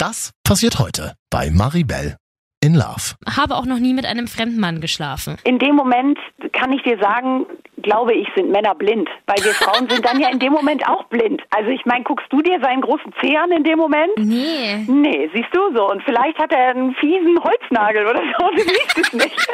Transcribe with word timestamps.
Das 0.00 0.32
passiert 0.44 0.78
heute 0.78 1.14
bei 1.28 1.50
Maribel 1.50 2.16
in 2.64 2.74
Love. 2.74 3.16
Habe 3.36 3.54
auch 3.54 3.66
noch 3.66 3.78
nie 3.78 3.92
mit 3.92 4.06
einem 4.06 4.28
fremden 4.28 4.58
Mann 4.58 4.80
geschlafen. 4.80 5.36
In 5.44 5.58
dem 5.58 5.76
Moment 5.76 6.18
kann 6.54 6.72
ich 6.72 6.82
dir 6.84 6.98
sagen, 6.98 7.44
glaube 7.82 8.14
ich, 8.14 8.26
sind 8.34 8.50
Männer 8.50 8.74
blind, 8.74 9.10
weil 9.26 9.44
wir 9.44 9.52
Frauen 9.52 9.90
sind 9.90 10.02
dann 10.06 10.18
ja 10.18 10.30
in 10.30 10.38
dem 10.38 10.54
Moment 10.54 10.88
auch 10.88 11.04
blind. 11.10 11.42
Also 11.50 11.68
ich 11.68 11.84
meine, 11.84 12.02
guckst 12.04 12.24
du 12.30 12.40
dir 12.40 12.58
seinen 12.62 12.80
großen 12.80 13.12
Zeh 13.20 13.36
an 13.36 13.52
in 13.52 13.62
dem 13.62 13.76
Moment? 13.76 14.12
Nee. 14.16 14.86
Nee, 14.88 15.28
siehst 15.34 15.50
du 15.52 15.76
so. 15.76 15.90
Und 15.90 16.02
vielleicht 16.04 16.38
hat 16.38 16.50
er 16.50 16.70
einen 16.70 16.94
fiesen 16.94 17.38
Holznagel 17.44 18.06
oder 18.06 18.22
so, 18.38 18.48
du 18.56 18.62
siehst 18.62 18.98
es 19.02 19.12
nicht. 19.12 19.36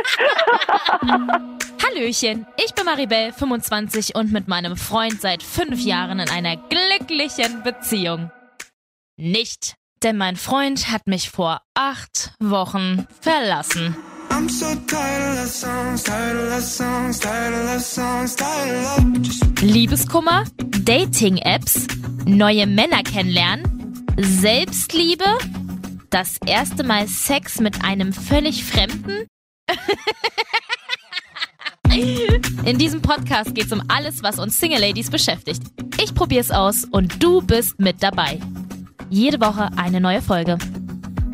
Hallöchen, 1.85 2.47
ich 2.65 2.73
bin 2.73 2.85
Maribel, 2.85 3.33
25 3.33 4.15
und 4.15 4.33
mit 4.33 4.47
meinem 4.47 4.77
Freund 4.77 5.21
seit 5.21 5.43
fünf 5.43 5.81
Jahren 5.81 6.21
in 6.21 6.31
einer 6.31 6.57
glücklichen 6.57 7.65
Beziehung. 7.65 8.31
Nicht, 9.17 9.75
denn 10.03 10.17
mein 10.17 10.37
Freund 10.37 10.91
hat 10.91 11.07
mich 11.07 11.31
vor 11.31 11.61
acht 11.75 12.33
Wochen 12.41 13.07
verlassen. 13.21 13.97
I'm 14.31 14.49
so 14.49 14.67
tired 14.87 15.31
of 15.31 15.37
love 15.37 15.49
songs, 15.49 16.03
tired 16.03 16.37
of 16.37 16.51
love 16.51 16.63
songs, 16.63 17.21
tired 17.21 17.55
of 17.55 17.65
love 17.65 17.81
songs, 17.81 18.37
tired 18.37 18.77
of 18.77 18.99
love. 18.99 19.23
Just 19.23 19.63
Liebeskummer, 19.63 20.45
Dating-Apps, 20.83 21.87
neue 22.27 22.67
Männer 22.67 23.03
kennenlernen, 23.03 24.05
Selbstliebe, 24.19 25.25
das 26.11 26.37
erste 26.45 26.85
Mal 26.85 27.09
Sex 27.09 27.61
mit 27.61 27.83
einem 27.85 28.13
völlig 28.13 28.65
Fremden. 28.65 29.27
In 32.65 32.79
diesem 32.79 33.01
Podcast 33.01 33.55
geht 33.55 33.67
es 33.67 33.73
um 33.73 33.83
alles, 33.89 34.23
was 34.23 34.39
uns 34.39 34.59
Single 34.59 34.81
Ladies 34.81 35.11
beschäftigt. 35.11 35.63
Ich 36.03 36.15
probier's 36.15 36.51
aus 36.51 36.85
und 36.85 37.23
du 37.23 37.41
bist 37.41 37.81
mit 37.81 38.03
dabei. 38.03 38.39
Jede 39.17 39.41
Woche 39.41 39.71
eine 39.79 39.99
neue 39.99 40.21
Folge. 40.21 40.59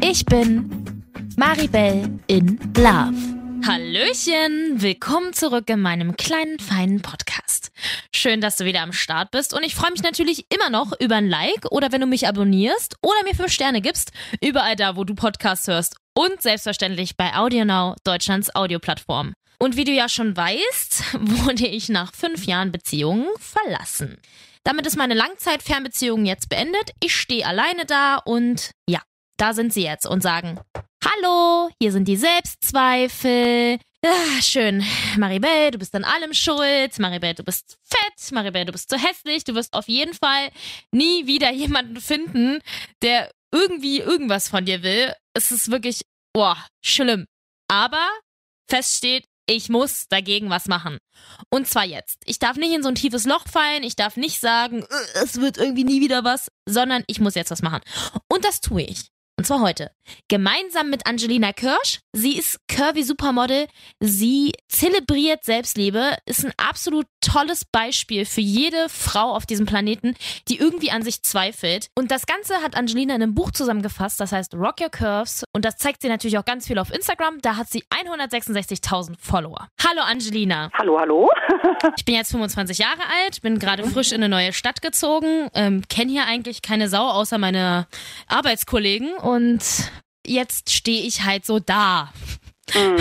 Ich 0.00 0.24
bin 0.24 1.02
Maribel 1.36 2.16
in 2.28 2.56
Love. 2.77 3.66
Hallöchen, 3.66 4.80
willkommen 4.80 5.32
zurück 5.32 5.68
in 5.68 5.80
meinem 5.80 6.16
kleinen, 6.16 6.60
feinen 6.60 7.02
Podcast. 7.02 7.73
Schön, 8.15 8.40
dass 8.40 8.54
du 8.54 8.65
wieder 8.66 8.82
am 8.82 8.92
Start 8.92 9.32
bist 9.32 9.52
und 9.52 9.65
ich 9.65 9.74
freue 9.74 9.90
mich 9.90 10.04
natürlich 10.04 10.46
immer 10.54 10.70
noch 10.70 10.92
über 11.01 11.16
ein 11.16 11.29
Like 11.29 11.73
oder 11.73 11.90
wenn 11.90 12.01
du 12.01 12.07
mich 12.07 12.29
abonnierst 12.29 12.95
oder 13.02 13.24
mir 13.24 13.34
5 13.34 13.51
Sterne 13.51 13.80
gibst, 13.80 14.12
überall 14.40 14.76
da, 14.76 14.95
wo 14.95 15.02
du 15.02 15.16
Podcasts 15.16 15.66
hörst 15.66 15.96
und 16.14 16.40
selbstverständlich 16.40 17.16
bei 17.16 17.35
AudioNow, 17.35 17.96
Deutschlands 18.04 18.54
Audioplattform. 18.54 19.32
Und 19.59 19.76
wie 19.76 19.85
du 19.85 19.90
ja 19.90 20.09
schon 20.09 20.37
weißt, 20.37 21.14
wurde 21.18 21.66
ich 21.66 21.88
nach 21.88 22.12
fünf 22.14 22.46
Jahren 22.46 22.70
Beziehung 22.70 23.26
verlassen. 23.40 24.18
Damit 24.65 24.87
ist 24.87 24.96
meine 24.96 25.15
Langzeitfernbeziehung 25.15 26.24
jetzt 26.24 26.49
beendet. 26.49 26.93
Ich 27.01 27.15
stehe 27.15 27.46
alleine 27.46 27.85
da 27.85 28.16
und 28.16 28.71
ja, 28.88 29.02
da 29.37 29.54
sind 29.54 29.73
sie 29.73 29.82
jetzt 29.82 30.07
und 30.07 30.23
sagen, 30.23 30.60
Hallo, 31.04 31.69
hier 31.80 31.91
sind 31.91 32.07
die 32.07 32.16
Selbstzweifel. 32.16 33.80
Ah, 34.04 34.41
schön. 34.41 34.85
Maribel, 35.19 35.73
du 35.73 35.79
bist 35.79 35.95
an 35.96 36.04
allem 36.04 36.32
schuld. 36.32 36.96
Maribel, 37.01 37.35
du 37.35 37.43
bist 37.43 37.77
fett. 37.82 38.32
Maribel, 38.32 38.65
du 38.65 38.73
bist 38.73 38.88
zu 38.88 38.96
hässlich. 38.96 39.43
Du 39.43 39.54
wirst 39.54 39.74
auf 39.74 39.88
jeden 39.88 40.15
Fall 40.15 40.51
nie 40.93 41.26
wieder 41.26 41.51
jemanden 41.52 42.01
finden, 42.01 42.60
der 43.02 43.32
irgendwie 43.52 43.99
irgendwas 43.99 44.49
von 44.49 44.65
dir 44.65 44.85
will. 44.85 45.13
Es 45.35 45.51
ist 45.51 45.73
wirklich, 45.73 46.02
boah, 46.32 46.57
schlimm. 46.85 47.26
Aber 47.69 48.09
fest 48.71 48.99
steht, 48.99 49.24
ich 49.46 49.68
muss 49.68 50.07
dagegen 50.09 50.51
was 50.51 50.66
machen. 50.66 50.98
Und 51.51 51.66
zwar 51.66 51.85
jetzt. 51.85 52.18
Ich 52.26 52.38
darf 52.38 52.57
nicht 52.57 52.73
in 52.73 52.82
so 52.82 52.88
ein 52.88 52.95
tiefes 52.95 53.24
Loch 53.24 53.46
fallen. 53.48 53.82
Ich 53.82 53.96
darf 53.96 54.16
nicht 54.16 54.40
sagen, 54.40 54.82
"Äh, 54.82 55.23
es 55.23 55.40
wird 55.40 55.59
irgendwie 55.59 55.85
nie 55.85 56.01
wieder 56.01 56.24
was, 56.24 56.48
sondern 56.66 57.04
ich 57.07 57.21
muss 57.21 57.35
jetzt 57.35 57.51
was 57.51 57.63
machen. 57.63 57.80
Und 58.29 58.45
das 58.45 58.60
tue 58.60 58.82
ich. 58.82 59.09
Und 59.43 59.46
zwar 59.46 59.60
heute. 59.60 59.90
Gemeinsam 60.29 60.88
mit 60.88 61.04
Angelina 61.04 61.52
Kirsch. 61.52 61.98
Sie 62.12 62.38
ist 62.38 62.60
Curvy 62.68 63.02
Supermodel. 63.02 63.66
Sie 63.98 64.53
zelebriert 64.69 65.44
Selbstliebe. 65.44 66.16
Ist 66.26 66.44
ein 66.44 66.53
absolut 66.56 67.06
tolles 67.20 67.64
Beispiel 67.64 68.25
für 68.25 68.41
jede 68.41 68.88
Frau 68.88 69.34
auf 69.34 69.44
diesem 69.44 69.66
Planeten, 69.66 70.14
die 70.47 70.58
irgendwie 70.58 70.92
an 70.92 71.03
sich 71.03 71.22
zweifelt. 71.22 71.88
Und 71.97 72.12
das 72.12 72.26
Ganze 72.26 72.62
hat 72.62 72.76
Angelina 72.76 73.16
in 73.16 73.22
einem 73.22 73.34
Buch 73.34 73.50
zusammengefasst. 73.50 74.20
Das 74.20 74.30
heißt 74.30 74.54
Rock 74.54 74.80
Your 74.80 74.91
Curves. 74.91 75.42
Und 75.53 75.64
das 75.64 75.76
zeigt 75.76 76.03
sie 76.03 76.09
natürlich 76.09 76.38
auch 76.38 76.44
ganz 76.44 76.69
viel 76.69 76.78
auf 76.78 76.92
Instagram. 76.92 77.41
Da 77.41 77.56
hat 77.56 77.69
sie 77.69 77.82
166.000 77.91 79.16
Follower. 79.19 79.66
Hallo 79.84 80.03
Angelina. 80.03 80.70
hallo, 80.78 81.00
hallo. 81.00 81.30
Ich 81.97 82.04
bin 82.04 82.14
jetzt 82.14 82.30
25 82.30 82.78
Jahre 82.78 83.03
alt, 83.24 83.42
bin 83.42 83.59
gerade 83.59 83.84
frisch 83.84 84.12
in 84.12 84.22
eine 84.22 84.28
neue 84.28 84.53
Stadt 84.53 84.82
gezogen, 84.82 85.48
ähm, 85.54 85.82
kenne 85.88 86.12
hier 86.12 86.26
eigentlich 86.26 86.62
keine 86.62 86.88
Sau 86.88 87.09
außer 87.09 87.38
meine 87.38 87.86
Arbeitskollegen 88.28 89.14
und 89.14 89.31
jetzt 90.26 90.70
stehe 90.70 91.03
ich 91.06 91.25
halt 91.25 91.44
so 91.47 91.59
da. 91.59 92.12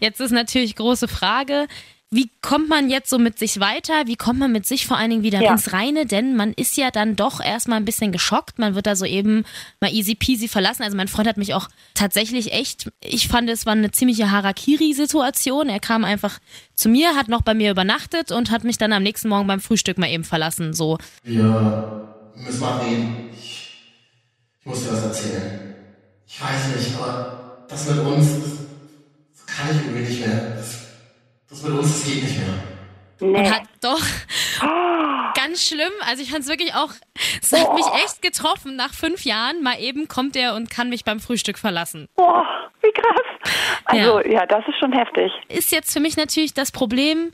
Jetzt 0.00 0.20
ist 0.20 0.30
natürlich 0.30 0.76
große 0.76 1.08
Frage, 1.08 1.66
wie 2.10 2.30
kommt 2.42 2.68
man 2.68 2.90
jetzt 2.90 3.08
so 3.08 3.18
mit 3.18 3.38
sich 3.38 3.58
weiter? 3.58 4.06
Wie 4.06 4.16
kommt 4.16 4.38
man 4.38 4.52
mit 4.52 4.66
sich 4.66 4.86
vor 4.86 4.96
allen 4.98 5.08
Dingen 5.10 5.22
wieder 5.22 5.40
Ja. 5.40 5.52
ins 5.52 5.72
Reine? 5.72 6.04
Denn 6.06 6.36
man 6.36 6.52
ist 6.52 6.76
ja 6.76 6.90
dann 6.90 7.16
doch 7.16 7.40
erstmal 7.40 7.78
ein 7.78 7.84
bisschen 7.86 8.12
geschockt. 8.12 8.58
Man 8.58 8.74
wird 8.74 8.86
da 8.86 8.94
so 8.96 9.06
eben 9.06 9.44
mal 9.80 9.90
easy 9.92 10.14
peasy 10.14 10.46
verlassen. 10.46 10.82
Also 10.82 10.96
mein 10.96 11.08
Freund 11.08 11.26
hat 11.26 11.38
mich 11.38 11.54
auch 11.54 11.68
tatsächlich 11.94 12.52
echt, 12.52 12.92
ich 13.02 13.28
fand 13.28 13.48
es 13.48 13.64
war 13.66 13.72
eine 13.72 13.90
ziemliche 13.92 14.30
Harakiri-Situation. 14.30 15.68
Er 15.70 15.80
kam 15.80 16.04
einfach 16.04 16.38
zu 16.74 16.88
mir, 16.90 17.16
hat 17.16 17.28
noch 17.28 17.42
bei 17.42 17.54
mir 17.54 17.70
übernachtet 17.70 18.30
und 18.30 18.50
hat 18.50 18.62
mich 18.62 18.76
dann 18.78 18.92
am 18.92 19.02
nächsten 19.02 19.28
Morgen 19.30 19.46
beim 19.46 19.60
Frühstück 19.60 19.96
mal 19.96 20.10
eben 20.10 20.24
verlassen. 20.24 20.74
So, 20.74 20.98
Wir 21.24 22.08
müssen 22.36 22.60
mal 22.60 22.78
reden. 22.82 23.30
Ich, 23.38 23.71
ich 24.62 24.66
muss 24.66 24.84
dir 24.84 24.92
was 24.92 25.02
erzählen. 25.02 25.74
Ich 26.24 26.40
weiß 26.40 26.76
nicht, 26.76 26.96
aber 26.96 27.64
das 27.68 27.88
mit 27.90 27.98
uns, 27.98 28.28
das, 29.34 29.46
kann 29.46 29.70
ich 29.72 29.84
irgendwie 29.84 30.08
nicht 30.08 30.26
mehr. 30.26 30.54
Das, 30.56 30.86
das 31.50 31.62
mit 31.64 31.72
uns, 31.72 31.92
das 31.92 32.04
geht 32.08 32.22
nicht 32.22 32.38
mehr. 32.38 32.48
Nee. 33.18 33.38
und 33.38 33.50
hat 33.52 33.62
doch 33.80 34.00
ganz 35.34 35.66
schlimm. 35.66 35.92
Also 36.08 36.22
ich 36.22 36.30
fand 36.30 36.44
es 36.44 36.48
wirklich 36.48 36.74
auch, 36.74 36.92
es 37.40 37.52
hat 37.52 37.74
mich 37.74 37.86
echt 38.04 38.22
getroffen. 38.22 38.76
Nach 38.76 38.94
fünf 38.94 39.24
Jahren 39.24 39.64
mal 39.64 39.80
eben 39.80 40.06
kommt 40.06 40.36
er 40.36 40.54
und 40.54 40.70
kann 40.70 40.88
mich 40.88 41.04
beim 41.04 41.18
Frühstück 41.18 41.58
verlassen. 41.58 42.06
Boah, 42.14 42.44
wie 42.82 42.92
krass. 42.92 43.52
Also, 43.86 44.20
ja. 44.20 44.46
das 44.46 44.64
ist 44.68 44.78
schon 44.78 44.92
heftig. 44.92 45.32
Ist 45.48 45.72
jetzt 45.72 45.92
für 45.92 46.00
mich 46.00 46.16
natürlich 46.16 46.54
das 46.54 46.70
Problem, 46.70 47.32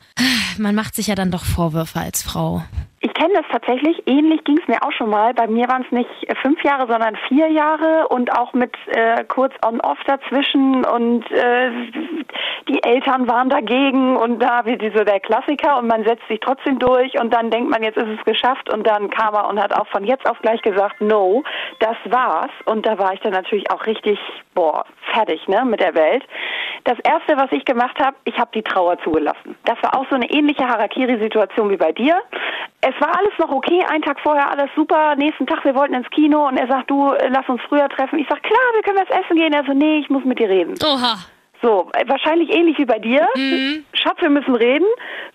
man 0.58 0.74
macht 0.74 0.94
sich 0.94 1.08
ja 1.08 1.14
dann 1.14 1.30
doch 1.30 1.44
Vorwürfe 1.44 2.00
als 2.00 2.22
Frau. 2.22 2.62
Ich 3.00 3.14
kenne 3.14 3.34
das 3.34 3.44
tatsächlich. 3.52 4.02
Ähnlich 4.06 4.42
ging 4.42 4.58
es 4.60 4.66
mir 4.66 4.82
auch 4.82 4.90
schon 4.90 5.10
mal. 5.10 5.32
Bei 5.32 5.46
mir 5.46 5.68
waren 5.68 5.84
es 5.84 5.92
nicht 5.92 6.10
äh, 6.28 6.34
fünf 6.42 6.62
Jahre, 6.64 6.88
sondern 6.88 7.16
vier 7.28 7.48
Jahre 7.48 8.08
und 8.08 8.36
auch 8.36 8.52
mit 8.54 8.74
äh, 8.88 9.24
kurz 9.24 9.54
on-off 9.64 9.98
dazwischen 10.06 10.84
und 10.84 11.30
äh, 11.30 11.70
die 12.68 12.82
Eltern 12.82 13.28
waren 13.28 13.50
dagegen 13.50 14.16
und 14.16 14.40
da 14.40 14.64
wie 14.64 14.76
so 14.96 15.04
der 15.04 15.20
Klassiker 15.20 15.78
und 15.78 15.86
man 15.86 16.04
setzt 16.04 16.26
sich 16.28 16.40
trotzdem 16.40 16.78
durch 16.78 17.18
und 17.20 17.32
dann 17.32 17.50
denkt 17.50 17.70
man, 17.70 17.82
jetzt 17.82 17.96
ist 17.96 18.18
es 18.18 18.24
geschafft 18.24 18.72
und 18.72 18.86
dann 18.86 19.10
kam 19.10 19.34
er 19.34 19.48
und 19.48 19.60
hat 19.60 19.72
auch 19.72 19.86
von 19.88 20.04
jetzt 20.04 20.28
auf 20.28 20.38
gleich 20.40 20.60
gesagt, 20.62 21.00
no, 21.00 21.44
das 21.78 21.96
war's 22.06 22.50
und 22.64 22.84
da 22.84 22.98
war 22.98 23.14
ich 23.14 23.20
dann 23.20 23.32
natürlich 23.32 23.70
auch 23.70 23.86
richtig, 23.86 24.18
boah, 24.54 24.84
fertig, 25.12 25.46
ne, 25.46 25.64
mit 25.64 25.80
der 25.80 25.94
Welt. 25.94 26.24
Das 26.84 26.98
erste, 27.00 27.36
was 27.36 27.50
ich 27.52 27.64
gemacht 27.64 27.98
habe, 28.00 28.16
ich 28.24 28.38
habe 28.38 28.50
die 28.54 28.62
Trauer 28.62 28.98
zugelassen. 29.00 29.56
Das 29.64 29.76
war 29.82 29.96
auch 29.96 30.06
so 30.08 30.16
eine 30.16 30.30
ähnliche 30.30 30.66
Harakiri-Situation 30.66 31.70
wie 31.70 31.76
bei 31.76 31.92
dir. 31.92 32.20
Es 32.88 32.98
war 33.02 33.14
alles 33.18 33.32
noch 33.38 33.50
okay, 33.50 33.84
einen 33.84 34.02
Tag 34.02 34.18
vorher 34.20 34.50
alles 34.50 34.70
super, 34.74 35.14
nächsten 35.16 35.46
Tag, 35.46 35.62
wir 35.64 35.74
wollten 35.74 35.92
ins 35.92 36.08
Kino 36.08 36.48
und 36.48 36.56
er 36.56 36.66
sagt, 36.68 36.90
du, 36.90 37.12
äh, 37.12 37.28
lass 37.28 37.46
uns 37.46 37.60
früher 37.68 37.86
treffen. 37.90 38.18
Ich 38.18 38.26
sag, 38.30 38.42
klar, 38.42 38.60
wir 38.72 38.82
können 38.82 38.98
was 38.98 39.24
essen 39.24 39.36
gehen. 39.36 39.52
Er 39.52 39.64
so, 39.64 39.72
nee, 39.72 39.98
ich 39.98 40.08
muss 40.08 40.24
mit 40.24 40.38
dir 40.38 40.48
reden. 40.48 40.74
Oha. 40.82 41.18
So, 41.60 41.90
äh, 41.94 42.08
wahrscheinlich 42.08 42.50
ähnlich 42.50 42.78
wie 42.78 42.84
bei 42.84 42.98
dir. 42.98 43.26
Schatz, 43.94 44.20
wir 44.20 44.30
müssen 44.30 44.54
reden. 44.54 44.86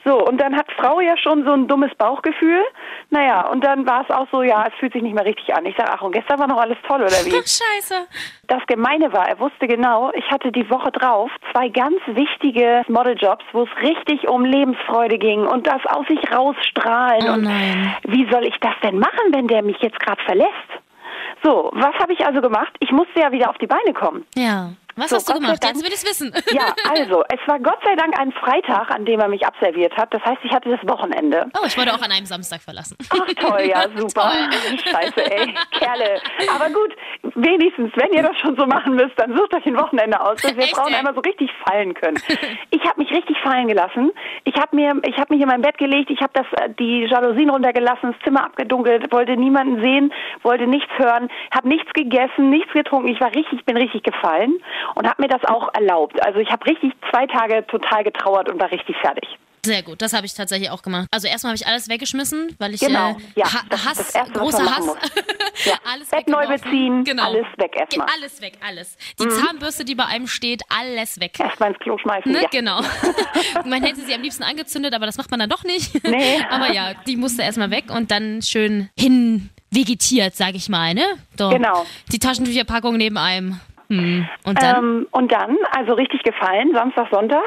So, 0.05 0.25
und 0.25 0.39
dann 0.39 0.55
hat 0.55 0.67
Frau 0.77 0.99
ja 1.01 1.17
schon 1.17 1.43
so 1.45 1.51
ein 1.51 1.67
dummes 1.67 1.93
Bauchgefühl. 1.95 2.63
Naja, 3.09 3.47
und 3.47 3.63
dann 3.63 3.85
war 3.85 4.03
es 4.03 4.15
auch 4.15 4.27
so, 4.31 4.41
ja, 4.41 4.65
es 4.67 4.73
fühlt 4.79 4.93
sich 4.93 5.01
nicht 5.01 5.15
mehr 5.15 5.25
richtig 5.25 5.53
an. 5.53 5.65
Ich 5.65 5.75
sag, 5.77 5.89
ach, 5.89 6.01
und 6.01 6.13
gestern 6.13 6.39
war 6.39 6.47
noch 6.47 6.59
alles 6.59 6.77
toll, 6.87 7.01
oder 7.01 7.25
wie? 7.25 7.31
Scheiße. 7.31 8.07
Das 8.47 8.61
Gemeine 8.67 9.11
war, 9.13 9.27
er 9.27 9.39
wusste 9.39 9.67
genau, 9.67 10.11
ich 10.13 10.29
hatte 10.29 10.51
die 10.51 10.69
Woche 10.69 10.91
drauf 10.91 11.31
zwei 11.51 11.69
ganz 11.69 11.99
wichtige 12.07 12.83
Modeljobs, 12.87 13.43
wo 13.51 13.63
es 13.63 13.69
richtig 13.81 14.27
um 14.27 14.45
Lebensfreude 14.45 15.17
ging 15.17 15.45
und 15.45 15.67
das 15.67 15.85
aus 15.87 16.07
sich 16.07 16.19
rausstrahlen. 16.31 17.23
Oh 17.29 17.33
und 17.33 17.43
nein. 17.43 17.95
wie 18.03 18.29
soll 18.31 18.45
ich 18.45 18.55
das 18.59 18.73
denn 18.83 18.99
machen, 18.99 19.31
wenn 19.31 19.47
der 19.47 19.63
mich 19.63 19.77
jetzt 19.81 19.99
gerade 19.99 20.21
verlässt? 20.23 20.49
So, 21.43 21.69
was 21.73 21.93
habe 21.95 22.13
ich 22.13 22.25
also 22.25 22.41
gemacht? 22.41 22.73
Ich 22.79 22.91
musste 22.91 23.19
ja 23.19 23.31
wieder 23.31 23.49
auf 23.49 23.57
die 23.57 23.67
Beine 23.67 23.93
kommen. 23.93 24.25
Ja. 24.35 24.69
Was 24.95 25.09
So, 25.09 25.15
hast 25.17 25.27
du 25.29 25.33
Gott 25.33 25.41
gemacht? 25.41 25.63
Dank- 25.63 25.75
Jetzt 25.75 25.83
will 25.83 25.89
ich 25.93 25.95
es 25.95 26.05
wissen. 26.05 26.33
Ja, 26.51 26.73
also, 26.89 27.23
es 27.29 27.39
war 27.47 27.59
Gott 27.59 27.79
sei 27.83 27.95
Dank 27.95 28.17
ein 28.19 28.31
Freitag, 28.31 28.91
an 28.91 29.05
dem 29.05 29.19
er 29.19 29.27
mich 29.27 29.45
abserviert 29.45 29.95
hat. 29.97 30.13
Das 30.13 30.21
heißt, 30.23 30.39
ich 30.43 30.51
hatte 30.51 30.69
das 30.69 30.79
Wochenende. 30.87 31.47
Oh, 31.59 31.65
ich 31.65 31.77
wurde 31.77 31.93
auch 31.93 32.01
an 32.01 32.11
einem 32.11 32.25
Samstag 32.25 32.61
verlassen. 32.61 32.95
Ach 33.09 33.25
toll, 33.39 33.61
ja, 33.67 33.85
super. 33.95 34.31
Scheiße, 34.83 35.31
ey, 35.31 35.55
Kerle. 35.71 36.21
Aber 36.53 36.69
gut, 36.69 36.93
wenigstens, 37.35 37.91
wenn 37.95 38.11
ihr 38.11 38.21
das 38.21 38.37
schon 38.39 38.55
so 38.57 38.65
machen 38.65 38.95
müsst, 38.95 39.13
dann 39.17 39.35
sucht 39.35 39.55
euch 39.55 39.65
ein 39.65 39.77
Wochenende 39.77 40.19
aus, 40.19 40.41
dass 40.41 40.55
wir 40.55 40.63
Echt, 40.63 40.75
Frauen 40.75 40.91
ey? 40.91 40.99
einmal 40.99 41.13
so 41.13 41.21
richtig 41.21 41.49
fallen 41.65 41.93
können. 41.93 42.17
Ich 42.69 42.89
habe 42.89 43.01
mich 43.01 43.11
richtig 43.11 43.37
fallen 43.39 43.67
gelassen. 43.67 44.11
Ich 44.43 44.55
habe 44.55 44.75
mir, 44.75 44.93
ich 45.05 45.17
habe 45.17 45.33
mich 45.33 45.41
in 45.41 45.47
mein 45.47 45.61
Bett 45.61 45.77
gelegt, 45.77 46.09
ich 46.09 46.19
habe 46.21 46.33
das 46.33 46.45
äh, 46.59 46.69
die 46.77 47.05
Jalousien 47.05 47.49
runtergelassen, 47.49 48.11
das 48.11 48.21
Zimmer 48.23 48.43
abgedunkelt, 48.45 49.11
wollte 49.11 49.37
niemanden 49.37 49.81
sehen, 49.81 50.11
wollte 50.41 50.67
nichts 50.67 50.91
hören, 50.97 51.29
habe 51.53 51.67
nichts 51.67 51.91
gegessen, 51.93 52.49
nichts 52.49 52.73
getrunken. 52.73 53.07
Ich 53.07 53.21
war 53.21 53.33
richtig, 53.33 53.63
bin 53.65 53.77
richtig 53.77 54.03
gefallen 54.03 54.59
und 54.95 55.07
habe 55.07 55.21
mir 55.21 55.29
das 55.29 55.45
auch 55.45 55.73
erlaubt. 55.73 56.23
Also 56.25 56.39
ich 56.39 56.51
habe 56.51 56.65
richtig 56.65 56.93
zwei 57.09 57.25
Tage 57.27 57.65
total 57.67 58.03
getrauert 58.03 58.51
und 58.51 58.59
war 58.59 58.71
richtig 58.71 58.97
fertig. 58.97 59.37
Sehr 59.65 59.81
gut, 59.81 60.01
das 60.01 60.13
habe 60.13 60.25
ich 60.25 60.33
tatsächlich 60.33 60.69
auch 60.69 60.81
gemacht. 60.81 61.07
Also 61.11 61.27
erstmal 61.27 61.51
habe 61.51 61.55
ich 61.55 61.65
alles 61.65 61.87
weggeschmissen, 61.87 62.55
weil 62.59 62.73
ich 62.73 62.81
Genau, 62.81 63.11
äh, 63.11 63.39
ja, 63.39 63.53
ha 63.53 63.61
das 63.69 63.85
Hass, 63.85 63.97
das 63.97 64.15
Erste, 64.15 64.35
was 64.35 64.41
großer 64.41 64.75
Hass. 64.75 64.97
Ja, 65.65 65.75
alles 65.93 66.09
Bett 66.09 66.27
neu 66.27 66.47
beziehen, 66.47 67.03
genau. 67.03 67.23
alles 67.25 67.45
weg 67.57 67.75
erstmal. 67.77 68.07
Alles 68.13 68.41
weg, 68.41 68.57
alles. 68.67 68.97
Die 69.19 69.27
Zahnbürste, 69.29 69.85
die 69.85 69.93
bei 69.93 70.05
einem 70.05 70.27
steht, 70.27 70.63
alles 70.67 71.19
weg. 71.19 71.39
Erstmal 71.39 71.69
ins 71.69 71.79
Klo 71.79 71.97
schmeißen. 71.99 72.31
Ne? 72.31 72.41
ja. 72.41 72.47
Genau. 72.51 72.81
man 73.65 73.83
hätte 73.83 74.01
sie 74.01 74.13
am 74.13 74.21
liebsten 74.21 74.43
angezündet, 74.43 74.93
aber 74.95 75.05
das 75.05 75.17
macht 75.17 75.29
man 75.29 75.39
dann 75.39 75.49
doch 75.49 75.63
nicht. 75.63 76.03
Nee. 76.03 76.43
aber 76.49 76.73
ja, 76.73 76.93
die 77.05 77.15
musste 77.15 77.43
erstmal 77.43 77.69
weg 77.69 77.85
und 77.95 78.09
dann 78.09 78.41
schön 78.41 78.89
hin 78.97 79.51
vegetiert, 79.71 80.35
sag 80.35 80.55
ich 80.55 80.69
mal, 80.69 80.95
ne? 80.95 81.05
So. 81.37 81.49
Genau. 81.49 81.85
Die 82.11 82.19
Taschentücherpackung 82.19 82.97
neben 82.97 83.17
einem. 83.17 83.59
Hm. 83.89 84.27
Und 84.43 84.61
dann? 84.61 84.77
Ähm, 84.77 85.07
und 85.11 85.31
dann, 85.31 85.57
also 85.71 85.93
richtig 85.93 86.23
gefallen, 86.23 86.71
Samstag, 86.73 87.07
Sonntag. 87.11 87.43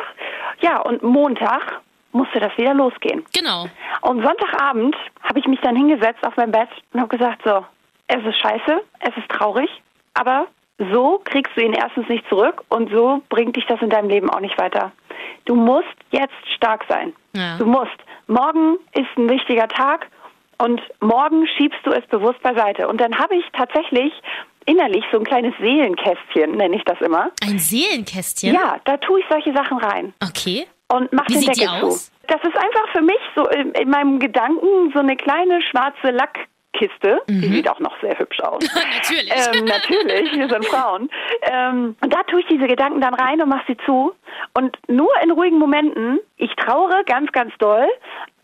Ja, 0.61 0.81
und 0.81 1.03
Montag 1.03 1.83
musste 2.17 2.41
das 2.41 2.57
wieder 2.57 2.75
losgehen. 2.75 3.25
genau. 3.35 3.67
Und 4.03 4.23
Sonntagabend 4.25 4.97
habe 5.23 5.39
ich 5.39 5.47
mich 5.47 5.61
dann 5.61 5.77
hingesetzt 5.77 6.25
auf 6.27 6.37
mein 6.37 6.53
Bett 6.53 6.69
und 6.93 7.01
habe 7.01 7.17
gesagt, 7.17 7.43
so, 7.45 7.65
es 8.09 8.25
ist 8.25 8.39
scheiße, 8.39 8.83
es 9.01 9.17
ist 9.17 9.29
traurig, 9.29 9.69
aber 10.15 10.47
so 10.93 11.21
kriegst 11.25 11.57
du 11.57 11.63
ihn 11.63 11.73
erstens 11.73 12.09
nicht 12.09 12.29
zurück 12.29 12.63
und 12.69 12.91
so 12.93 13.23
bringt 13.29 13.57
dich 13.57 13.67
das 13.67 13.81
in 13.81 13.91
deinem 13.91 14.09
Leben 14.09 14.31
auch 14.31 14.41
nicht 14.41 14.59
weiter. 14.59 14.93
Du 15.47 15.55
musst 15.55 15.97
jetzt 16.11 16.35
stark 16.55 16.85
sein. 16.89 17.15
Ja. 17.35 17.57
Du 17.57 17.67
musst. 17.67 17.97
Morgen 18.27 18.77
ist 18.93 19.09
ein 19.17 19.29
wichtiger 19.31 19.69
Tag 19.69 20.09
und 20.59 20.81
morgen 21.01 21.47
schiebst 21.57 21.81
du 21.85 21.91
es 21.93 22.05
bewusst 22.07 22.43
beiseite. 22.43 22.89
Und 22.89 23.01
dann 23.01 23.17
habe 23.19 23.37
ich 23.37 23.45
tatsächlich 23.53 24.13
innerlich 24.67 25.05
so 25.13 25.19
ein 25.19 25.25
kleines 25.25 25.55
Seelenkästchen, 25.59 26.53
nenne 26.57 26.77
ich 26.77 26.85
das 26.85 27.01
immer. 27.01 27.31
Ein 27.43 27.59
Seelenkästchen? 27.59 28.53
Ja, 28.53 28.77
da 28.85 28.97
tue 28.97 29.21
ich 29.21 29.27
solche 29.31 29.53
Sachen 29.55 29.79
rein 29.79 30.13
Okay. 30.23 30.67
Und 30.93 31.13
mach 31.13 31.29
Wie 31.29 31.35
den 31.35 31.43
sieht 31.43 31.57
die 31.57 31.61
Deckel 31.61 31.85
aus? 31.85 32.07
zu. 32.07 32.13
Das 32.29 32.43
ist 32.43 32.57
einfach 32.57 32.89
für 32.93 33.03
mich 33.03 33.21
so 33.35 33.49
in, 33.49 33.73
in 33.73 33.91
meinem 33.91 34.19
Gedanken 34.19 34.91
so 34.93 34.99
eine 35.01 35.17
kleine 35.17 35.63
schwarze 35.63 36.11
Lackkiste. 36.11 37.23
Die 37.29 37.49
sieht 37.49 37.69
auch 37.69 37.81
noch 37.81 37.99
sehr 38.01 38.19
hübsch 38.19 38.41
aus. 38.41 38.63
Mhm. 38.63 38.81
Natürlich. 38.97 39.33
ähm, 39.57 39.65
natürlich, 39.65 40.33
wir 40.33 40.49
sind 40.49 40.67
Frauen. 40.67 41.09
Ähm, 41.43 41.97
und 42.01 42.13
da 42.13 42.23
tue 42.25 42.41
ich 42.41 42.47
diese 42.47 42.67
Gedanken 42.67 43.01
dann 43.01 43.15
rein 43.15 43.41
und 43.41 43.49
mache 43.49 43.65
sie 43.69 43.77
zu. 43.87 44.13
Und 44.55 44.77
nur 44.89 45.11
in 45.23 45.31
ruhigen 45.31 45.59
Momenten, 45.59 46.19
ich 46.37 46.55
trauere 46.57 47.05
ganz, 47.05 47.31
ganz 47.33 47.53
doll, 47.59 47.87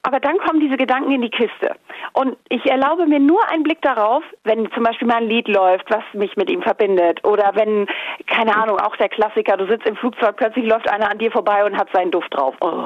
aber 0.04 0.18
dann 0.18 0.38
kommen 0.38 0.60
diese 0.60 0.76
Gedanken 0.76 1.12
in 1.12 1.22
die 1.22 1.30
Kiste. 1.30 1.76
Und 2.12 2.36
ich 2.48 2.66
erlaube 2.66 3.06
mir 3.06 3.20
nur 3.20 3.48
einen 3.48 3.62
Blick 3.62 3.80
darauf, 3.82 4.24
wenn 4.44 4.70
zum 4.72 4.82
Beispiel 4.82 5.06
mal 5.06 5.18
ein 5.18 5.28
Lied 5.28 5.46
läuft, 5.48 5.90
was 5.90 6.02
mich 6.12 6.36
mit 6.36 6.50
ihm 6.50 6.62
verbindet. 6.62 7.24
Oder 7.24 7.52
wenn, 7.54 7.86
keine 8.26 8.56
Ahnung, 8.56 8.80
auch 8.80 8.96
der 8.96 9.08
Klassiker, 9.08 9.56
du 9.56 9.66
sitzt 9.68 9.86
im 9.86 9.96
Flugzeug, 9.96 10.36
plötzlich 10.36 10.66
läuft 10.66 10.90
einer 10.90 11.10
an 11.10 11.18
dir 11.18 11.30
vorbei 11.30 11.64
und 11.64 11.76
hat 11.76 11.88
seinen 11.92 12.10
Duft 12.10 12.34
drauf. 12.34 12.54
Oh. 12.60 12.84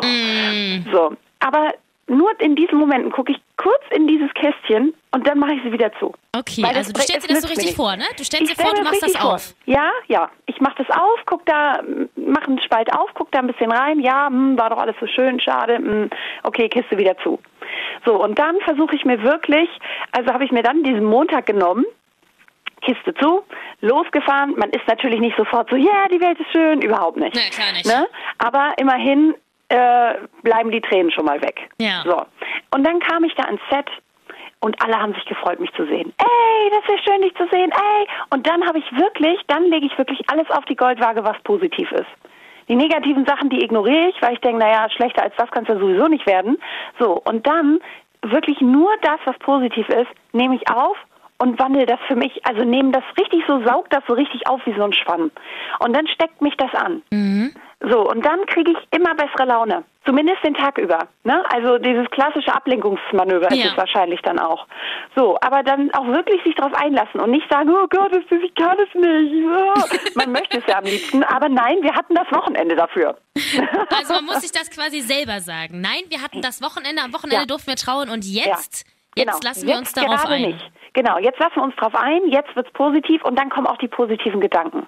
So. 0.93 1.17
Aber 1.41 1.73
nur 2.08 2.41
in 2.41 2.55
diesen 2.55 2.79
Momenten 2.79 3.11
gucke 3.11 3.32
ich 3.32 3.38
kurz 3.56 3.82
in 3.91 4.06
dieses 4.06 4.32
Kästchen 4.35 4.94
und 5.11 5.26
dann 5.26 5.38
mache 5.38 5.55
ich 5.55 5.62
sie 5.62 5.73
wieder 5.73 5.91
zu. 5.99 6.14
Okay, 6.37 6.62
Weil 6.62 6.76
also 6.76 6.93
du 6.93 7.00
stellst 7.00 7.29
dir 7.29 7.35
das 7.35 7.43
so 7.43 7.49
richtig 7.49 7.75
vor, 7.75 7.97
ne? 7.97 8.05
Du 8.17 8.25
stellst 8.25 8.50
Ich 8.50 8.56
dir 8.56 8.62
vor, 8.62 8.75
du 8.75 8.82
machst 8.82 9.03
das 9.03 9.17
vor. 9.17 9.35
auf. 9.35 9.55
Ja, 9.64 9.91
ja. 10.06 10.31
Ich 10.47 10.61
mache 10.61 10.85
das 10.85 10.91
auf, 10.97 11.20
guck 11.26 11.44
da, 11.47 11.82
mache 12.14 12.47
einen 12.47 12.61
Spalt 12.61 12.93
auf, 12.93 13.11
guck 13.14 13.31
da 13.32 13.41
ein 13.41 13.47
bisschen 13.47 13.73
rein. 13.73 14.00
Ja, 14.00 14.29
hm, 14.29 14.58
war 14.58 14.70
doch 14.70 14.79
alles 14.79 14.94
so 15.00 15.06
schön, 15.06 15.41
schade. 15.41 15.76
Hm, 15.76 16.11
okay, 16.44 16.69
Kiste 16.69 16.97
wieder 16.97 17.17
zu. 17.19 17.41
So, 18.05 18.23
und 18.23 18.38
dann 18.38 18.56
versuche 18.61 18.94
ich 18.94 19.05
mir 19.05 19.23
wirklich, 19.23 19.69
also 20.12 20.32
habe 20.32 20.44
ich 20.44 20.53
mir 20.53 20.62
dann 20.62 20.85
diesen 20.85 21.05
Montag 21.05 21.47
genommen, 21.47 21.85
Kiste 22.82 23.14
zu, 23.14 23.43
losgefahren. 23.81 24.55
Man 24.56 24.70
ist 24.70 24.87
natürlich 24.87 25.19
nicht 25.19 25.37
sofort 25.37 25.70
so, 25.70 25.76
ja, 25.76 25.85
yeah, 25.85 26.08
die 26.08 26.20
Welt 26.20 26.38
ist 26.38 26.53
schön, 26.53 26.82
überhaupt 26.82 27.17
nicht. 27.17 27.35
Nee, 27.35 27.50
klar 27.50 27.73
nicht. 27.73 27.87
Ne? 27.87 28.06
Aber 28.38 28.75
immerhin 28.76 29.35
äh, 29.69 30.15
bleiben 30.43 30.71
die 30.71 30.81
Tränen 30.81 31.11
schon 31.11 31.25
mal 31.25 31.41
weg. 31.43 31.69
Ja. 31.79 32.03
So. 32.05 32.23
Und 32.75 32.87
dann 32.87 33.01
kam 33.01 33.25
ich 33.25 33.35
da 33.35 33.45
ans 33.45 33.61
Set 33.71 33.87
und 34.61 34.81
alle 34.83 35.01
haben 35.01 35.15
sich 35.15 35.25
gefreut, 35.27 35.61
mich 35.61 35.73
zu 35.73 35.87
sehen. 35.87 36.13
Ey, 36.19 36.71
das 36.71 36.95
ist 36.95 37.05
schön, 37.05 37.23
dich 37.23 37.35
zu 37.35 37.47
sehen. 37.51 37.71
Ey. 37.73 38.07
Und 38.31 38.47
dann 38.47 38.67
habe 38.67 38.79
ich 38.79 38.93
wirklich, 38.93 39.41
dann 39.49 39.65
lege 39.65 39.87
ich 39.87 39.99
wirklich 39.99 40.21
alles 40.31 40.51
auf 40.51 40.65
die 40.65 40.77
Goldwaage, 40.77 41.25
was 41.25 41.39
positiv 41.45 41.91
ist. 41.93 42.09
Die 42.69 42.75
negativen 42.77 43.25
Sachen, 43.27 43.49
die 43.49 43.63
ignoriere 43.63 44.09
ich, 44.09 44.21
weil 44.21 44.35
ich 44.35 44.41
denke, 44.41 44.59
naja, 44.59 44.89
schlechter 44.91 45.23
als 45.23 45.35
das 45.37 45.51
kann 45.51 45.63
es 45.65 45.69
ja 45.69 45.79
sowieso 45.79 46.09
nicht 46.09 46.27
werden. 46.27 46.59
So, 46.99 47.23
und 47.25 47.47
dann 47.47 47.79
wirklich 48.23 48.61
nur 48.61 48.91
das, 49.03 49.19
was 49.25 49.39
positiv 49.39 49.89
ist, 49.89 50.11
nehme 50.33 50.57
ich 50.57 50.69
auf 50.69 50.97
und 51.39 51.61
wandle 51.61 51.87
das 51.87 52.01
für 52.09 52.17
mich, 52.17 52.45
also 52.45 52.65
nehme 52.65 52.91
das 52.91 53.05
richtig 53.21 53.45
so, 53.47 53.63
saug 53.65 53.89
das 53.91 54.03
so 54.09 54.15
richtig 54.15 54.49
auf 54.49 54.61
wie 54.65 54.75
so 54.75 54.83
ein 54.83 54.93
Schwamm. 54.93 55.31
Und 55.81 55.95
dann 55.95 56.07
steckt 56.09 56.41
mich 56.41 56.57
das 56.57 56.75
an. 56.75 57.03
So, 57.81 58.08
und 58.08 58.25
dann 58.25 58.44
kriege 58.46 58.70
ich 58.73 58.78
immer 58.99 59.14
bessere 59.14 59.44
Laune. 59.46 59.84
Zumindest 60.06 60.43
den 60.44 60.55
Tag 60.55 60.78
über. 60.78 61.08
Ne? 61.25 61.44
Also 61.52 61.78
dieses 61.78 62.08
klassische 62.11 62.55
Ablenkungsmanöver 62.55 63.50
ist 63.50 63.58
Ja. 63.58 63.70
es 63.73 63.76
wahrscheinlich 63.76 64.20
dann 64.23 64.38
auch. 64.38 64.67
So, 65.14 65.37
aber 65.43 65.62
dann 65.62 65.93
auch 65.93 66.06
wirklich 66.06 66.43
sich 66.44 66.55
darauf 66.55 66.73
einlassen 66.75 67.20
und 67.20 67.31
nicht 67.32 67.46
sagen, 67.50 67.69
oh 67.70 67.87
Gott, 67.90 68.12
ich 68.14 68.55
kann 68.55 68.76
es 68.78 68.94
nicht. 68.94 70.14
Man 70.17 70.32
möchte 70.32 70.58
es 70.58 70.64
ja 70.69 70.78
am 70.78 70.84
liebsten, 70.84 71.23
aber 71.25 71.49
nein, 71.49 71.78
wir 71.82 71.93
hatten 71.94 72.14
das 72.14 72.31
Wochenende 72.31 72.76
dafür. 72.76 73.19
Also 73.94 74.14
man 74.14 74.25
muss 74.25 74.40
sich 74.40 74.52
das 74.52 74.70
quasi 74.70 75.00
selber 75.00 75.40
sagen. 75.40 75.81
Nein, 75.81 76.02
wir 76.08 76.22
hatten 76.22 76.40
das 76.40 76.62
Wochenende, 76.62 77.02
am 77.02 77.12
Wochenende 77.12 77.40
Ja. 77.43 77.46
durften 77.46 77.69
wir 77.69 77.76
trauen 77.76 78.08
und 78.08 78.25
jetzt, 78.25 78.87
Ja, 78.87 78.93
jetzt 79.17 79.27
genau. 79.27 79.39
lassen 79.43 79.67
wir 79.67 79.77
uns 79.77 79.89
Jetzt 79.95 79.97
darauf 79.97 80.23
gerade 80.23 80.35
ein. 80.35 80.43
Nicht. 80.43 80.71
Genau, 80.93 81.19
jetzt 81.19 81.39
lassen 81.39 81.57
wir 81.57 81.63
uns 81.63 81.77
darauf 81.77 81.95
ein, 81.95 82.27
jetzt 82.29 82.57
wird's 82.57 82.71
positiv 82.73 83.23
und 83.23 83.39
dann 83.39 83.51
kommen 83.51 83.67
auch 83.67 83.77
die 83.77 83.89
positiven 83.89 84.41
Gedanken. 84.41 84.87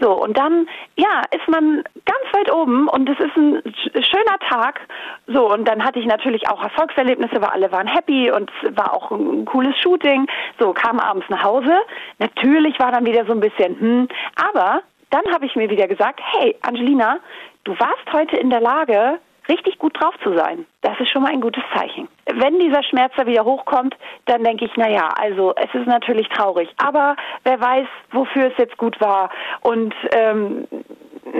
So, 0.00 0.12
und 0.12 0.38
dann, 0.38 0.66
ja, 0.96 1.22
ist 1.32 1.46
man 1.48 1.84
ganz 2.06 2.24
weit 2.32 2.50
oben 2.50 2.88
und 2.88 3.06
es 3.10 3.18
ist 3.20 3.36
ein 3.36 3.58
sch- 3.58 4.02
schöner 4.02 4.38
Tag. 4.48 4.80
So, 5.26 5.52
und 5.52 5.66
dann 5.68 5.84
hatte 5.84 5.98
ich 5.98 6.06
natürlich 6.06 6.48
auch 6.48 6.62
Erfolgserlebnisse, 6.62 7.42
weil 7.42 7.50
alle 7.50 7.70
waren 7.72 7.86
happy 7.86 8.30
und 8.30 8.50
es 8.62 8.74
war 8.74 8.94
auch 8.94 9.10
ein 9.10 9.44
cooles 9.44 9.76
Shooting. 9.78 10.26
So, 10.58 10.72
kam 10.72 10.98
abends 10.98 11.26
nach 11.28 11.42
Hause. 11.42 11.80
Natürlich 12.18 12.80
war 12.80 12.90
dann 12.92 13.04
wieder 13.04 13.26
so 13.26 13.32
ein 13.32 13.40
bisschen, 13.40 13.78
hm, 13.78 14.08
aber 14.36 14.82
dann 15.10 15.24
habe 15.30 15.44
ich 15.44 15.56
mir 15.56 15.68
wieder 15.68 15.88
gesagt, 15.88 16.20
hey, 16.22 16.56
Angelina, 16.62 17.18
du 17.64 17.78
warst 17.78 18.10
heute 18.14 18.36
in 18.36 18.48
der 18.48 18.60
Lage, 18.60 19.18
richtig 19.48 19.78
gut 19.78 19.98
drauf 20.00 20.14
zu 20.22 20.36
sein. 20.36 20.66
Das 20.82 20.98
ist 21.00 21.10
schon 21.10 21.22
mal 21.22 21.32
ein 21.32 21.40
gutes 21.40 21.62
Zeichen. 21.74 22.08
Wenn 22.32 22.58
dieser 22.58 22.82
Schmerz 22.82 23.12
da 23.16 23.26
wieder 23.26 23.44
hochkommt, 23.44 23.96
dann 24.26 24.44
denke 24.44 24.64
ich, 24.66 24.76
naja, 24.76 25.08
also 25.16 25.54
es 25.56 25.72
ist 25.74 25.86
natürlich 25.86 26.28
traurig, 26.28 26.68
aber 26.76 27.16
wer 27.44 27.60
weiß, 27.60 27.86
wofür 28.12 28.46
es 28.46 28.56
jetzt 28.58 28.76
gut 28.76 29.00
war. 29.00 29.30
Und 29.62 29.94
ähm, 30.12 30.66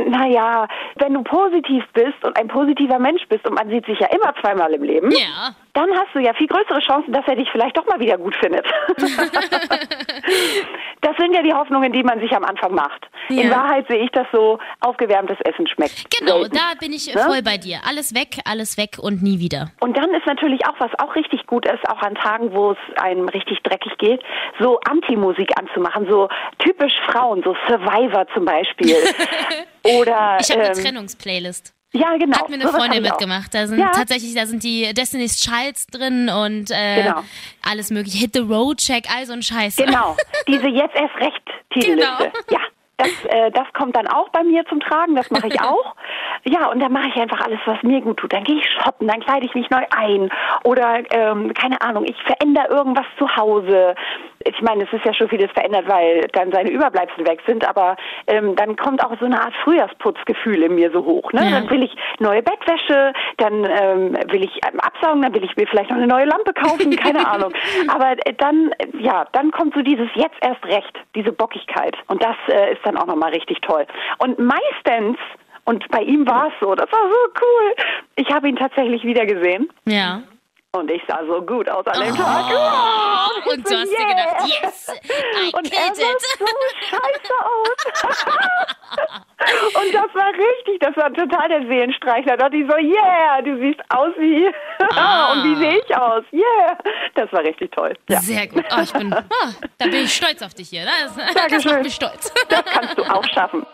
naja, 0.06 0.68
wenn 0.96 1.14
du 1.14 1.22
positiv 1.22 1.84
bist 1.94 2.22
und 2.24 2.36
ein 2.38 2.48
positiver 2.48 2.98
Mensch 2.98 3.26
bist 3.28 3.46
und 3.46 3.54
man 3.54 3.68
sieht 3.70 3.86
sich 3.86 3.98
ja 3.98 4.08
immer 4.08 4.34
zweimal 4.40 4.72
im 4.72 4.82
Leben, 4.84 5.10
Ja. 5.10 5.50
dann 5.72 5.90
hast 5.92 6.14
du 6.14 6.18
ja 6.20 6.32
viel 6.34 6.46
größere 6.46 6.80
Chancen, 6.80 7.12
dass 7.12 7.26
er 7.26 7.36
dich 7.36 7.50
vielleicht 7.50 7.76
doch 7.76 7.86
mal 7.86 7.98
wieder 7.98 8.18
gut 8.18 8.36
findet. 8.36 8.64
das 11.02 11.16
sind 11.18 11.34
ja 11.34 11.42
die 11.42 11.52
Hoffnungen, 11.52 11.92
die 11.92 12.02
man 12.02 12.20
sich 12.20 12.32
am 12.32 12.44
Anfang 12.44 12.74
macht. 12.74 13.08
In 13.28 13.48
Ja. 13.48 13.50
Wahrheit 13.50 13.86
sehe 13.88 13.98
ich 14.04 14.10
das 14.10 14.26
so, 14.32 14.58
aufgewärmtes 14.80 15.38
Essen 15.44 15.66
schmeckt. 15.66 16.06
Genau, 16.18 16.40
selten. 16.40 16.56
da 16.56 16.72
bin 16.78 16.92
ich 16.92 17.14
Ne? 17.14 17.20
voll 17.22 17.42
bei 17.42 17.56
dir. 17.56 17.78
Alles 17.86 18.14
weg, 18.14 18.38
alles 18.44 18.76
weg 18.76 18.98
und 19.00 19.22
nie 19.22 19.38
wieder. 19.38 19.70
Und 19.80 19.96
dann 19.96 20.10
ist 20.14 20.26
natürlich 20.26 20.66
auch, 20.66 20.74
was 20.78 20.90
auch 20.98 21.14
richtig 21.16 21.46
gut 21.46 21.66
ist, 21.66 21.88
auch 21.88 22.00
an 22.02 22.14
Tagen, 22.16 22.52
wo 22.54 22.72
es 22.72 22.78
einem 23.02 23.28
richtig 23.28 23.62
dreckig 23.62 23.96
geht, 23.98 24.20
so 24.58 24.78
Anti-Musik 24.88 25.50
anzumachen, 25.58 26.06
so 26.08 26.28
typisch 26.58 26.92
Frauen, 27.10 27.42
so 27.44 27.54
Survivor 27.68 28.26
zum 28.34 28.44
Beispiel. 28.44 28.94
Oder 29.98 30.38
Ich 30.40 30.50
habe 30.50 30.60
eine 30.62 30.76
ähm, 30.76 30.82
Trennungsplaylist. 30.82 31.74
Ja, 31.92 32.16
genau. 32.16 32.38
Hat 32.38 32.48
mir 32.48 32.54
eine 32.56 32.64
hab 32.64 32.76
Freundin 32.76 33.02
mitgemacht. 33.02 33.52
Da 33.54 33.66
sind 33.66 33.78
Ja. 33.78 33.90
tatsächlich, 33.90 34.34
da 34.34 34.46
sind 34.46 34.62
die 34.62 34.92
Destiny's 34.94 35.40
Childs 35.40 35.86
drin 35.88 36.28
und 36.28 36.70
äh, 36.70 37.02
Genau. 37.02 37.22
alles 37.68 37.90
mögliche. 37.90 38.18
Hit 38.18 38.32
the 38.34 38.40
Road 38.40 38.78
Check, 38.78 39.04
all 39.14 39.26
so 39.26 39.32
ein 39.32 39.42
Scheiß. 39.42 39.76
Genau, 39.76 40.16
diese 40.48 40.68
jetzt 40.68 40.94
erst 40.94 41.16
recht 41.16 41.42
Titelliste. 41.70 42.06
Genau. 42.06 42.32
Ja, 42.50 42.58
das, 42.96 43.08
äh, 43.28 43.50
das 43.52 43.66
kommt 43.72 43.96
dann 43.96 44.06
auch 44.08 44.28
bei 44.28 44.42
mir 44.44 44.64
zum 44.66 44.78
Tragen, 44.80 45.14
das 45.16 45.30
mache 45.30 45.48
ich 45.48 45.60
auch. 45.62 45.94
Ja, 46.44 46.68
und 46.68 46.80
dann 46.80 46.92
mache 46.92 47.08
ich 47.08 47.16
einfach 47.20 47.40
alles, 47.40 47.58
was 47.66 47.82
mir 47.82 48.00
gut 48.00 48.18
tut. 48.18 48.32
Dann 48.32 48.44
gehe 48.44 48.56
ich 48.56 48.66
shoppen, 48.82 49.08
dann 49.08 49.20
kleide 49.20 49.46
ich 49.46 49.54
mich 49.54 49.68
neu 49.70 49.82
ein 49.90 50.30
oder 50.64 51.00
ähm, 51.12 51.52
keine 51.54 51.80
Ahnung, 51.80 52.04
ich 52.04 52.16
verändere 52.22 52.68
irgendwas 52.68 53.06
zu 53.18 53.28
Hause. 53.36 53.94
Ich 54.44 54.60
meine, 54.62 54.84
es 54.84 54.92
ist 54.92 55.04
ja 55.04 55.12
schon 55.12 55.28
vieles 55.28 55.50
verändert, 55.52 55.86
weil 55.86 56.26
dann 56.32 56.50
seine 56.50 56.70
Überbleibsel 56.70 57.26
weg 57.26 57.40
sind, 57.46 57.68
aber 57.68 57.96
ähm, 58.26 58.56
dann 58.56 58.76
kommt 58.76 59.04
auch 59.04 59.12
so 59.18 59.26
eine 59.26 59.38
Art 59.40 59.54
Frühjahrsputzgefühl 59.64 60.62
in 60.62 60.76
mir 60.76 60.90
so 60.92 61.04
hoch. 61.04 61.32
Ne? 61.32 61.44
Ja. 61.44 61.50
Dann 61.60 61.70
will 61.70 61.82
ich 61.82 61.94
neue 62.20 62.42
Bettwäsche, 62.42 63.12
dann 63.36 63.64
ähm, 63.64 64.16
will 64.30 64.44
ich 64.44 64.60
ähm, 64.66 64.80
absaugen, 64.80 65.22
dann 65.22 65.34
will 65.34 65.44
ich 65.44 65.54
mir 65.56 65.66
vielleicht 65.66 65.90
noch 65.90 65.98
eine 65.98 66.06
neue 66.06 66.24
Lampe 66.24 66.54
kaufen, 66.54 66.96
keine 66.96 67.28
Ahnung. 67.28 67.52
Aber 67.88 68.12
äh, 68.12 68.32
dann, 68.38 68.72
äh, 68.78 68.86
ja, 68.98 69.26
dann 69.32 69.50
kommt 69.50 69.74
so 69.74 69.82
dieses 69.82 70.08
jetzt 70.14 70.36
erst 70.40 70.64
recht, 70.64 70.98
diese 71.14 71.32
Bockigkeit. 71.32 71.96
Und 72.06 72.22
das 72.22 72.36
äh, 72.48 72.72
ist 72.72 72.80
dann 72.84 72.96
auch 72.96 73.06
nochmal 73.06 73.32
richtig 73.32 73.60
toll. 73.60 73.86
Und 74.18 74.38
meistens 74.38 75.18
und 75.64 75.86
bei 75.90 76.02
ihm 76.02 76.26
war 76.26 76.48
es 76.48 76.54
so, 76.60 76.74
das 76.74 76.90
war 76.90 77.02
so 77.02 77.42
cool. 77.42 77.74
Ich 78.16 78.32
habe 78.32 78.48
ihn 78.48 78.56
tatsächlich 78.56 79.04
wieder 79.04 79.26
gesehen 79.26 79.68
Ja. 79.84 80.22
Und 80.72 80.88
ich 80.90 81.02
sah 81.08 81.20
so 81.26 81.42
gut 81.42 81.68
aus 81.68 81.84
an 81.86 82.00
dem 82.00 82.14
Tag. 82.14 82.44
Oh, 82.52 83.50
Und 83.50 83.68
du 83.68 83.74
hast 83.76 83.90
dir 83.90 84.06
gedacht, 84.06 84.46
yes, 84.62 84.86
I 85.42 85.52
und 85.56 85.72
er 85.72 85.94
sah 85.94 86.02
it. 86.02 86.20
so 86.38 86.46
scheiße 86.88 87.34
aus. 87.44 88.24
und 89.82 89.94
das 89.94 90.14
war 90.14 90.28
richtig, 90.32 90.78
das 90.80 90.96
war 90.96 91.12
total 91.12 91.48
der 91.48 91.66
Seelenstreichler. 91.66 92.36
Da 92.36 92.44
dachte 92.44 92.56
ich 92.58 92.70
so, 92.70 92.76
yeah, 92.76 93.42
du 93.42 93.58
siehst 93.58 93.80
aus 93.88 94.12
wie, 94.18 94.48
Ah. 94.94 95.32
und 95.32 95.44
wie 95.44 95.56
sehe 95.56 95.78
ich 95.84 95.96
aus? 95.96 96.22
Yeah, 96.32 96.78
das 97.16 97.32
war 97.32 97.40
richtig 97.40 97.72
toll. 97.72 97.94
Ja, 98.08 98.20
Sehr 98.20 98.46
gut. 98.46 98.64
Oh, 98.70 98.80
ich 98.82 98.92
bin, 98.92 99.12
ah, 99.12 99.24
da 99.78 99.84
bin 99.86 100.04
ich 100.04 100.14
stolz 100.14 100.40
auf 100.42 100.54
dich 100.54 100.68
hier. 100.68 100.84
Das, 100.84 101.16
das 101.16 101.34
Dankeschön. 101.34 101.72
macht 101.72 101.82
mich 101.84 101.94
stolz. 101.96 102.32
das 102.48 102.64
kannst 102.64 102.96
du 102.96 103.02
auch 103.02 103.24
schaffen. 103.24 103.66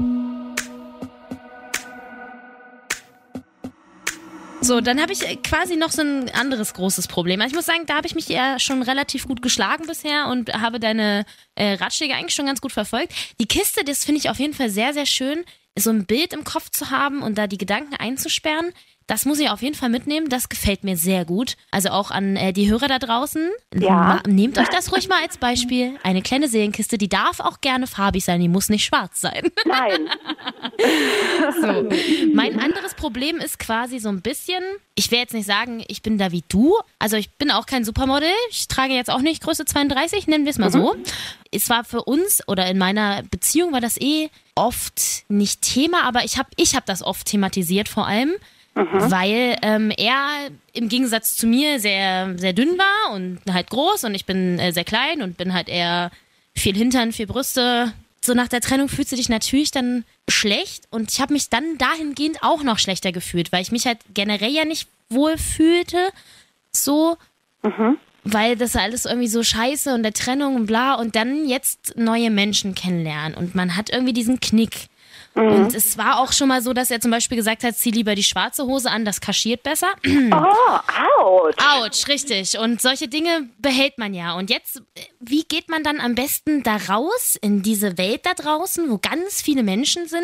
So, 4.67 4.81
dann 4.81 5.01
habe 5.01 5.13
ich 5.13 5.23
äh, 5.23 5.37
quasi 5.37 5.77
noch 5.77 5.93
so 5.93 6.03
ein 6.03 6.29
anderes 6.31 6.75
großes 6.75 7.07
Problem. 7.07 7.41
Also 7.41 7.53
ich 7.53 7.57
muss 7.57 7.67
sagen, 7.67 7.87
da 7.87 7.95
habe 7.95 8.09
ich 8.09 8.17
mich 8.17 8.29
ja 8.29 8.59
schon 8.59 8.83
relativ 8.83 9.29
gut 9.29 9.41
geschlagen 9.41 9.87
bisher 9.87 10.27
und 10.27 10.53
habe 10.55 10.81
deine 10.81 11.25
äh, 11.55 11.75
Ratschläge 11.75 12.17
eigentlich 12.17 12.35
schon 12.35 12.47
ganz 12.47 12.61
gut 12.61 12.73
verfolgt. 12.73 13.13
Die 13.39 13.47
Kiste, 13.47 13.85
das 13.85 14.05
finde 14.05 14.19
ich 14.19 14.29
auf 14.29 14.41
jeden 14.41 14.55
Fall 14.55 14.69
sehr, 14.69 14.93
sehr 14.93 15.07
schön, 15.07 15.45
so 15.79 15.91
ein 15.91 16.05
Bild 16.05 16.33
im 16.33 16.43
Kopf 16.43 16.71
zu 16.71 16.91
haben 16.91 17.23
und 17.23 17.39
da 17.39 17.47
die 17.47 17.59
Gedanken 17.59 17.95
einzusperren. 17.95 18.73
Das 19.07 19.25
muss 19.25 19.39
ich 19.39 19.49
auf 19.51 19.63
jeden 19.63 19.77
Fall 19.77 19.89
mitnehmen. 19.89 20.29
Das 20.29 20.49
gefällt 20.49 20.83
mir 20.83 20.97
sehr 20.97 21.25
gut. 21.25 21.57
Also 21.71 21.91
auch 21.91 22.11
an 22.11 22.35
äh, 22.35 22.53
die 22.53 22.69
Hörer 22.69 22.89
da 22.89 22.99
draußen. 22.99 23.51
Ja. 23.75 24.21
Nehmt 24.27 24.59
euch 24.59 24.69
das 24.69 24.93
ruhig 24.93 25.09
mal 25.09 25.23
als 25.23 25.39
Beispiel. 25.39 25.97
Eine 26.03 26.23
kleine 26.23 26.49
Seelenkiste, 26.49 26.99
die 26.99 27.09
darf 27.09 27.39
auch 27.39 27.61
gerne 27.61 27.87
farbig 27.87 28.25
sein, 28.25 28.41
die 28.41 28.49
muss 28.49 28.69
nicht 28.69 28.85
schwarz 28.85 29.21
sein. 29.21 29.45
Nein. 29.65 30.09
So. 31.61 31.89
Mein 32.35 32.59
anderes 32.59 32.95
Problem 32.95 33.39
ist 33.39 33.61
quasi 33.61 34.01
so 34.01 34.09
ein 34.09 34.23
bisschen, 34.23 34.63
ich 34.97 35.11
will 35.13 35.21
jetzt 35.21 35.35
nicht 35.35 35.47
sagen, 35.47 35.85
ich 35.87 36.03
bin 36.03 36.19
da 36.19 36.33
wie 36.33 36.43
du. 36.49 36.75
Also 36.99 37.17
ich 37.17 37.31
bin 37.31 37.53
auch 37.53 37.67
kein 37.67 37.85
Supermodel. 37.85 38.29
Ich 38.51 38.67
trage 38.67 38.95
jetzt 38.95 39.11
auch 39.11 39.21
nicht 39.21 39.43
Größe 39.43 39.67
32, 39.67 40.27
nennen 40.27 40.45
wir 40.45 40.51
es 40.51 40.59
mal 40.59 40.73
so. 40.73 40.97
Es 41.53 41.71
war 41.71 41.85
für 41.85 42.03
uns 42.03 42.47
oder 42.49 42.67
in 42.67 42.79
meiner 42.79 43.23
Beziehung 43.23 43.73
war 43.73 43.81
das 43.81 44.01
eh 44.01 44.31
oft 44.57 45.25
nicht 45.29 45.63
Thema, 45.63 46.03
aber 46.03 46.25
ich 46.25 46.39
habe 46.39 46.49
ich 46.57 46.75
hab 46.75 46.87
das 46.87 47.03
oft 47.03 47.27
thematisiert 47.27 47.89
vor 47.89 48.07
allem. 48.07 48.35
Weil 49.11 49.57
ähm, 49.63 49.91
er 49.97 50.49
im 50.75 50.89
Gegensatz 50.89 51.35
zu 51.37 51.47
mir 51.47 51.81
sehr, 51.81 52.39
sehr 52.39 52.53
dünn 52.53 52.77
war 52.79 53.15
und 53.15 53.41
halt 53.51 53.71
groß 53.71 54.05
und 54.05 54.15
ich 54.15 54.27
bin 54.27 54.59
äh, 54.59 54.73
sehr 54.73 54.85
klein 54.85 55.23
und 55.23 55.39
bin 55.39 55.55
halt 55.55 55.69
eher 55.69 56.11
viel 56.55 56.77
Hintern, 56.77 57.13
viel 57.13 57.27
Brüste. 57.27 57.93
So 58.21 58.35
nach 58.35 58.49
der 58.49 58.61
Trennung 58.61 58.89
fühlst 58.89 59.13
du 59.13 59.17
dich 59.17 59.29
natürlich 59.29 59.71
dann 59.71 60.05
schlecht 60.29 60.85
und 60.91 61.11
ich 61.11 61.21
habe 61.21 61.33
mich 61.33 61.49
dann 61.49 61.79
dahingehend 61.79 62.43
auch 62.43 62.63
noch 62.63 62.79
schlechter 62.79 63.13
gefühlt, 63.13 63.51
weil 63.53 63.63
ich 63.63 63.73
mich 63.73 63.87
halt 63.87 63.99
generell 64.13 64.51
ja 64.53 64.65
nicht 64.65 64.89
wohl 65.09 65.39
fühlte. 65.39 65.99
So, 66.73 67.17
weil 68.25 68.57
das 68.57 68.77
alles 68.77 69.05
irgendwie 69.07 69.29
so 69.29 69.43
scheiße 69.43 69.95
und 69.95 70.03
der 70.03 70.13
Trennung 70.13 70.57
und 70.57 70.67
bla 70.67 70.95
und 70.95 71.15
dann 71.17 71.49
jetzt 71.49 71.95
neue 71.97 72.31
Menschen 72.31 72.75
kennenlernen 72.75 73.37
und 73.39 73.55
man 73.55 73.77
hat 73.77 73.89
irgendwie 73.91 74.13
diesen 74.13 74.41
Knick. 74.41 74.89
Und 75.37 75.75
es 75.75 75.99
war 75.99 76.21
auch 76.21 76.33
schon 76.33 76.49
mal 76.49 76.63
so, 76.63 76.73
dass 76.73 76.91
er 76.91 77.01
zum 77.01 77.11
Beispiel 77.11 77.37
gesagt 77.37 77.63
hat, 77.63 77.77
zieh 77.77 77.91
lieber 77.91 78.15
die 78.15 78.23
schwarze 78.23 78.65
Hose 78.65 78.91
an, 78.91 79.05
das 79.05 79.21
kaschiert 79.21 79.63
besser. 79.63 79.89
Oh, 80.37 80.79
ouch. 81.23 81.55
Autsch, 81.59 82.09
richtig. 82.09 82.59
Und 82.59 82.81
solche 82.81 83.09
Dinge 83.09 83.49
behält 83.59 83.99
man 83.99 84.13
ja. 84.13 84.35
Und 84.35 84.51
jetzt, 84.51 84.83
wie 85.21 85.45
geht 85.45 85.69
man 85.69 85.83
dann 85.83 86.01
am 86.01 86.15
besten 86.15 86.63
da 86.63 86.77
raus 86.77 87.37
in 87.41 87.63
diese 87.63 87.97
Welt 87.97 88.25
da 88.25 88.35
draußen, 88.35 88.91
wo 88.91 88.99
ganz 88.99 89.41
viele 89.41 89.63
Menschen 89.63 90.09
sind, 90.09 90.23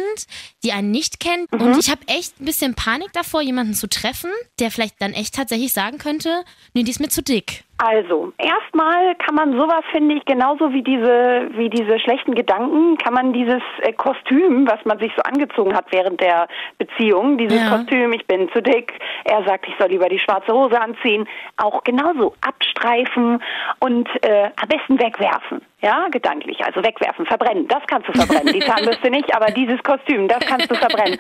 die 0.64 0.72
einen 0.72 0.90
nicht 0.90 1.20
kennen? 1.20 1.46
Und 1.50 1.78
ich 1.78 1.90
habe 1.90 2.06
echt 2.08 2.40
ein 2.40 2.44
bisschen 2.44 2.74
Panik 2.74 3.12
davor, 3.12 3.42
jemanden 3.42 3.74
zu 3.74 3.88
treffen, 3.88 4.30
der 4.58 4.70
vielleicht 4.70 5.00
dann 5.00 5.12
echt 5.12 5.34
tatsächlich 5.34 5.72
sagen 5.72 5.98
könnte, 5.98 6.44
nee, 6.74 6.82
die 6.82 6.90
ist 6.90 7.00
mir 7.00 7.08
zu 7.08 7.22
dick. 7.22 7.64
Also, 7.78 8.32
erstmal 8.38 9.16
kann 9.16 9.34
man 9.34 9.56
sowas, 9.56 9.82
finde 9.90 10.14
ich, 10.14 10.24
genauso 10.24 10.72
wie 10.72 10.82
diese, 10.82 11.48
wie 11.54 11.68
diese 11.68 11.98
schlechten 11.98 12.34
Gedanken, 12.34 12.96
kann 12.98 13.12
man 13.12 13.32
dieses 13.32 13.62
äh, 13.80 13.92
Kostüm, 13.92 14.68
was 14.68 14.84
man 14.84 15.00
sich 15.00 15.12
so 15.16 15.22
angezogen 15.22 15.74
hat 15.74 15.86
während 15.90 16.20
der 16.20 16.46
Beziehung, 16.78 17.38
dieses 17.38 17.60
Ja. 17.60 17.76
Kostüm, 17.76 18.12
ich 18.12 18.24
bin 18.26 18.48
zu 18.52 18.62
dick, 18.62 18.92
er 19.24 19.42
sagt, 19.44 19.66
ich 19.66 19.74
soll 19.78 19.88
lieber 19.88 20.08
die 20.08 20.20
schwarze 20.20 20.52
Hose 20.52 20.80
anziehen, 20.80 21.26
auch 21.56 21.82
genauso 21.82 22.34
abstreifen 22.40 23.42
und 23.80 24.08
äh, 24.22 24.50
am 24.60 24.68
besten 24.68 25.00
wegwerfen. 25.00 25.60
Ja, 25.82 26.06
gedanklich, 26.12 26.64
also 26.64 26.82
wegwerfen, 26.84 27.26
verbrennen, 27.26 27.66
das 27.66 27.82
kannst 27.88 28.08
du 28.08 28.12
verbrennen. 28.12 28.52
Die 28.52 28.60
Zahnbürste 28.60 29.10
nicht, 29.10 29.34
aber 29.34 29.46
dieses 29.46 29.82
Kostüm, 29.82 30.28
das 30.28 30.38
kannst 30.46 30.70
du 30.70 30.76
verbrennen. 30.76 31.18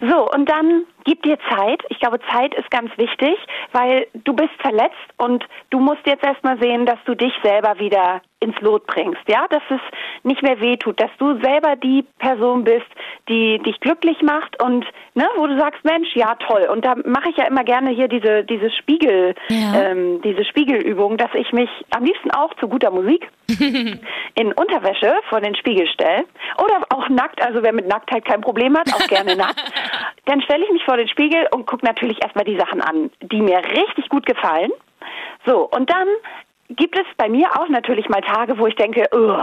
So, 0.00 0.28
und 0.28 0.48
dann 0.50 0.84
gib 1.04 1.22
dir 1.22 1.38
Zeit. 1.48 1.82
Ich 1.90 2.00
glaube, 2.00 2.18
Zeit 2.32 2.52
ist 2.54 2.68
ganz 2.72 2.90
wichtig, 2.96 3.36
weil 3.70 4.08
du 4.24 4.32
bist 4.34 4.50
verletzt 4.58 4.96
und 5.16 5.44
du 5.70 5.78
musst 5.78 6.04
jetzt 6.06 6.24
erstmal 6.24 6.58
sehen, 6.60 6.86
dass 6.86 6.98
du 7.04 7.14
dich 7.14 7.32
selber 7.44 7.78
wieder 7.78 8.20
ins 8.40 8.58
Lot 8.60 8.86
bringst, 8.86 9.20
ja, 9.28 9.46
dass 9.48 9.62
es 9.68 9.80
nicht 10.22 10.42
mehr 10.42 10.60
wehtut, 10.60 10.98
dass 11.00 11.10
du 11.18 11.38
selber 11.42 11.76
die 11.76 12.04
Person 12.18 12.64
bist, 12.64 12.86
die 13.28 13.58
dich 13.58 13.78
glücklich 13.80 14.20
macht 14.22 14.60
und 14.62 14.84
ne, 15.14 15.28
wo 15.36 15.46
du 15.46 15.58
sagst, 15.58 15.84
Mensch, 15.84 16.08
ja 16.14 16.34
toll. 16.46 16.66
Und 16.72 16.84
da 16.84 16.94
mache 17.04 17.30
ich 17.30 17.36
ja 17.36 17.44
immer 17.46 17.64
gerne 17.64 17.90
hier 17.90 18.08
diese 18.08 18.44
diese 18.44 18.70
Spiegel, 18.70 19.34
Ja. 19.48 19.74
ähm, 19.82 20.22
diese 20.22 20.44
Spiegelübung, 20.44 21.16
dass 21.18 21.30
ich 21.34 21.52
mich 21.52 21.68
am 21.94 22.04
liebsten 22.04 22.30
auch 22.30 22.54
zu 22.54 22.66
guter 22.68 22.90
Musik 22.90 23.28
in 24.34 24.52
Unterwäsche 24.54 25.14
vor 25.28 25.40
den 25.40 25.54
Spiegel 25.54 25.86
stelle 25.88 26.24
oder 26.56 26.80
auch 26.90 27.08
nackt, 27.08 27.44
also 27.44 27.62
wer 27.62 27.72
mit 27.72 27.86
Nacktheit 27.88 28.24
kein 28.24 28.40
Problem 28.40 28.76
hat, 28.76 28.92
auch 28.94 29.06
gerne 29.08 29.36
nackt, 29.36 29.60
dann 30.24 30.40
stelle 30.42 30.64
ich 30.64 30.70
mich 30.72 30.84
vor 30.84 30.96
den 30.96 31.08
Spiegel 31.08 31.46
und 31.52 31.66
gucke 31.66 31.84
natürlich 31.84 32.22
erstmal 32.22 32.44
die 32.44 32.56
Sachen 32.56 32.80
an, 32.80 33.10
die 33.20 33.40
mir 33.42 33.58
richtig 33.58 34.08
gut 34.08 34.24
gefallen. 34.26 34.70
So, 35.46 35.68
und 35.70 35.90
dann 35.90 36.06
gibt 36.76 36.98
es 36.98 37.06
bei 37.16 37.28
mir 37.28 37.48
auch 37.58 37.68
natürlich 37.68 38.08
mal 38.08 38.20
Tage, 38.22 38.58
wo 38.58 38.66
ich 38.66 38.74
denke, 38.76 39.04
"Ugh, 39.12 39.42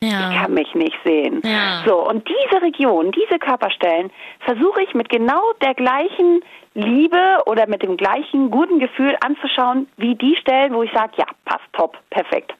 ich 0.00 0.10
Ja. 0.10 0.30
kann 0.42 0.54
mich 0.54 0.74
nicht 0.74 0.96
sehen. 1.04 1.42
Ja. 1.44 1.82
So, 1.86 2.08
und 2.08 2.26
diese 2.26 2.62
Region, 2.62 3.12
diese 3.12 3.38
Körperstellen 3.38 4.10
versuche 4.40 4.82
ich 4.82 4.94
mit 4.94 5.10
genau 5.10 5.42
der 5.62 5.74
gleichen 5.74 6.40
Liebe 6.74 7.42
oder 7.46 7.66
mit 7.66 7.82
dem 7.82 7.96
gleichen 7.98 8.50
guten 8.50 8.78
Gefühl 8.78 9.14
anzuschauen, 9.24 9.88
wie 9.98 10.14
die 10.14 10.36
Stellen, 10.36 10.72
wo 10.72 10.82
ich 10.82 10.92
sage, 10.92 11.12
ja, 11.16 11.26
passt 11.44 11.64
top, 11.74 11.98
perfekt. 12.10 12.54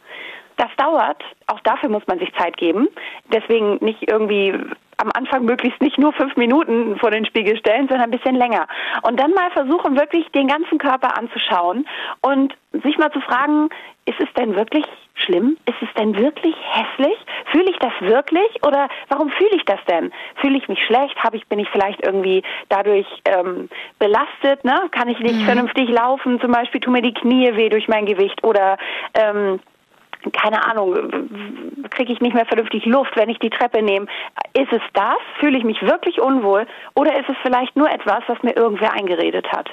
Das 0.58 0.68
dauert, 0.76 1.22
auch 1.46 1.60
dafür 1.60 1.88
muss 1.88 2.06
man 2.06 2.18
sich 2.18 2.30
Zeit 2.34 2.58
geben. 2.58 2.88
Deswegen 3.32 3.78
nicht 3.80 4.10
irgendwie 4.10 4.52
am 5.00 5.10
Anfang 5.14 5.44
möglichst 5.44 5.80
nicht 5.80 5.98
nur 5.98 6.12
fünf 6.12 6.36
Minuten 6.36 6.98
vor 6.98 7.10
den 7.10 7.24
Spiegel 7.24 7.56
stellen, 7.56 7.88
sondern 7.88 8.10
ein 8.10 8.10
bisschen 8.10 8.34
länger. 8.34 8.66
Und 9.02 9.18
dann 9.18 9.32
mal 9.32 9.50
versuchen, 9.50 9.98
wirklich 9.98 10.26
den 10.32 10.48
ganzen 10.48 10.78
Körper 10.78 11.16
anzuschauen 11.16 11.86
und 12.20 12.54
sich 12.84 12.98
mal 12.98 13.10
zu 13.12 13.20
fragen, 13.20 13.70
ist 14.06 14.20
es 14.20 14.32
denn 14.36 14.56
wirklich 14.56 14.84
schlimm? 15.14 15.56
Ist 15.66 15.80
es 15.82 15.88
denn 15.96 16.16
wirklich 16.16 16.54
hässlich? 16.72 17.16
Fühle 17.52 17.70
ich 17.70 17.78
das 17.78 17.92
wirklich? 18.00 18.48
Oder 18.66 18.88
warum 19.08 19.30
fühle 19.30 19.56
ich 19.56 19.64
das 19.64 19.78
denn? 19.88 20.12
Fühle 20.36 20.58
ich 20.58 20.68
mich 20.68 20.82
schlecht? 20.84 21.16
Habe 21.22 21.36
ich, 21.36 21.46
bin 21.46 21.58
ich 21.58 21.68
vielleicht 21.70 22.04
irgendwie 22.04 22.42
dadurch 22.68 23.06
ähm, 23.24 23.68
belastet? 23.98 24.64
Ne? 24.64 24.82
Kann 24.90 25.08
ich 25.08 25.18
nicht 25.20 25.42
vernünftig 25.42 25.88
laufen? 25.90 26.40
Zum 26.40 26.52
Beispiel 26.52 26.80
tun 26.80 26.94
mir 26.94 27.02
die 27.02 27.14
Knie 27.14 27.54
weh 27.56 27.68
durch 27.68 27.88
mein 27.88 28.06
Gewicht 28.06 28.42
oder 28.42 28.78
ähm, 29.14 29.60
keine 30.32 30.64
Ahnung, 30.64 30.94
kriege 31.90 32.12
ich 32.12 32.20
nicht 32.20 32.34
mehr 32.34 32.46
vernünftig 32.46 32.84
Luft, 32.86 33.16
wenn 33.16 33.28
ich 33.30 33.38
die 33.38 33.50
Treppe 33.50 33.82
nehme. 33.82 34.06
Ist 34.52 34.72
es 34.72 34.82
das? 34.92 35.16
Fühle 35.38 35.58
ich 35.58 35.64
mich 35.64 35.80
wirklich 35.82 36.20
unwohl? 36.20 36.66
Oder 36.94 37.18
ist 37.18 37.28
es 37.28 37.36
vielleicht 37.42 37.76
nur 37.76 37.90
etwas, 37.90 38.22
was 38.26 38.42
mir 38.42 38.56
irgendwer 38.56 38.92
eingeredet 38.92 39.50
hat? 39.52 39.70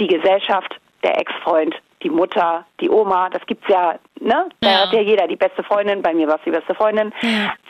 Die 0.00 0.06
Gesellschaft, 0.08 0.76
der 1.02 1.18
Ex-Freund, 1.20 1.74
die 2.02 2.10
Mutter, 2.10 2.66
die 2.80 2.90
Oma, 2.90 3.30
das 3.30 3.44
gibt's 3.46 3.66
ja, 3.68 3.94
ne? 4.20 4.46
Da 4.60 4.70
Ja. 4.70 4.78
hat 4.82 4.92
ja 4.92 5.00
jeder 5.00 5.26
die 5.26 5.36
beste 5.36 5.62
Freundin, 5.62 6.02
bei 6.02 6.12
mir 6.12 6.26
war 6.28 6.36
es 6.36 6.42
die 6.44 6.50
beste 6.50 6.74
Freundin. 6.74 7.12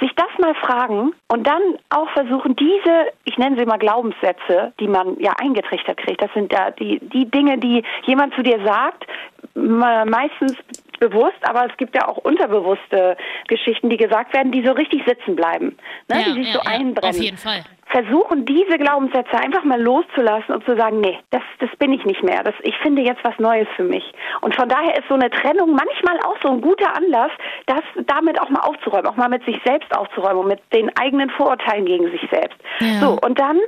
Sich 0.01 0.13
das 0.17 0.27
mal 0.41 0.55
fragen 0.57 1.13
und 1.29 1.47
dann 1.47 1.63
auch 1.91 2.09
versuchen, 2.11 2.57
diese, 2.57 3.07
ich 3.25 3.39
nenne 3.39 3.57
sie 3.57 3.65
mal 3.67 3.79
Glaubenssätze, 3.79 4.73
die 4.81 4.89
man 4.89 5.17
ja 5.21 5.33
eingetrichtert 5.41 5.99
kriegt, 5.99 6.21
das 6.23 6.33
sind 6.33 6.53
ja 6.53 6.71
die, 6.73 6.99
die 7.01 7.31
Dinge, 7.31 7.59
die 7.59 7.85
jemand 8.07 8.35
zu 8.35 8.43
dir 8.43 8.59
sagt, 8.65 9.07
me- 9.55 10.05
meistens 10.07 10.57
bewusst, 11.09 11.39
aber 11.43 11.67
es 11.71 11.77
gibt 11.77 11.95
ja 11.95 12.09
auch 12.09 12.19
unterbewusste 12.19 13.17
Geschichten, 13.49 13.91
die 13.91 13.97
gesagt 13.97 14.35
werden, 14.35 14.53
die 14.53 14.65
so 14.65 14.73
richtig 14.73 15.03
sitzen 15.07 15.37
bleiben, 15.37 15.77
ne? 16.09 16.25
die 16.27 16.45
sich 16.45 16.53
so 16.53 16.61
einbrennen 16.61 17.15
Auf 17.15 17.23
jeden 17.23 17.37
Fall. 17.37 17.63
versuchen, 17.87 18.45
diese 18.45 18.79
Glaubenssätze 18.79 19.37
einfach 19.39 19.65
mal 19.65 19.81
loszulassen 19.81 20.55
und 20.55 20.65
zu 20.65 20.77
sagen, 20.77 21.01
nee, 21.01 21.19
das, 21.31 21.43
das 21.61 21.71
bin 21.79 21.93
ich 21.93 22.05
nicht 22.05 22.23
mehr. 22.23 22.43
Das, 22.43 22.55
ich 22.63 22.77
finde 22.79 23.03
jetzt 23.03 23.23
was 23.25 23.39
Neues 23.39 23.69
für 23.77 23.85
mich. 23.85 24.05
Und 24.41 24.55
von 24.55 24.69
daher 24.69 24.97
ist 24.99 25.09
so 25.09 25.15
eine 25.15 25.31
Trennung 25.31 25.71
manchmal 25.71 26.19
auch 26.21 26.37
so 26.43 26.51
ein 26.51 26.61
guter 26.61 26.97
Anlass, 26.97 27.31
das 27.67 27.83
damit 28.07 28.41
auch 28.41 28.49
mal 28.49 28.61
aufzuräumen, 28.61 29.07
auch 29.07 29.17
mal 29.17 29.29
mit 29.29 29.45
sich 29.45 29.61
selbst 29.65 29.95
aufzuräumen 29.97 30.39
und 30.39 30.49
mit 30.49 30.61
den 30.73 30.95
eigenen 30.97 31.31
Vorurteilen 31.31 31.85
gegen 31.85 32.11
sich 32.11 32.27
selbst. 32.31 32.59
Ja. 32.81 33.01
So, 33.01 33.19
und 33.25 33.39
dann 33.39 33.59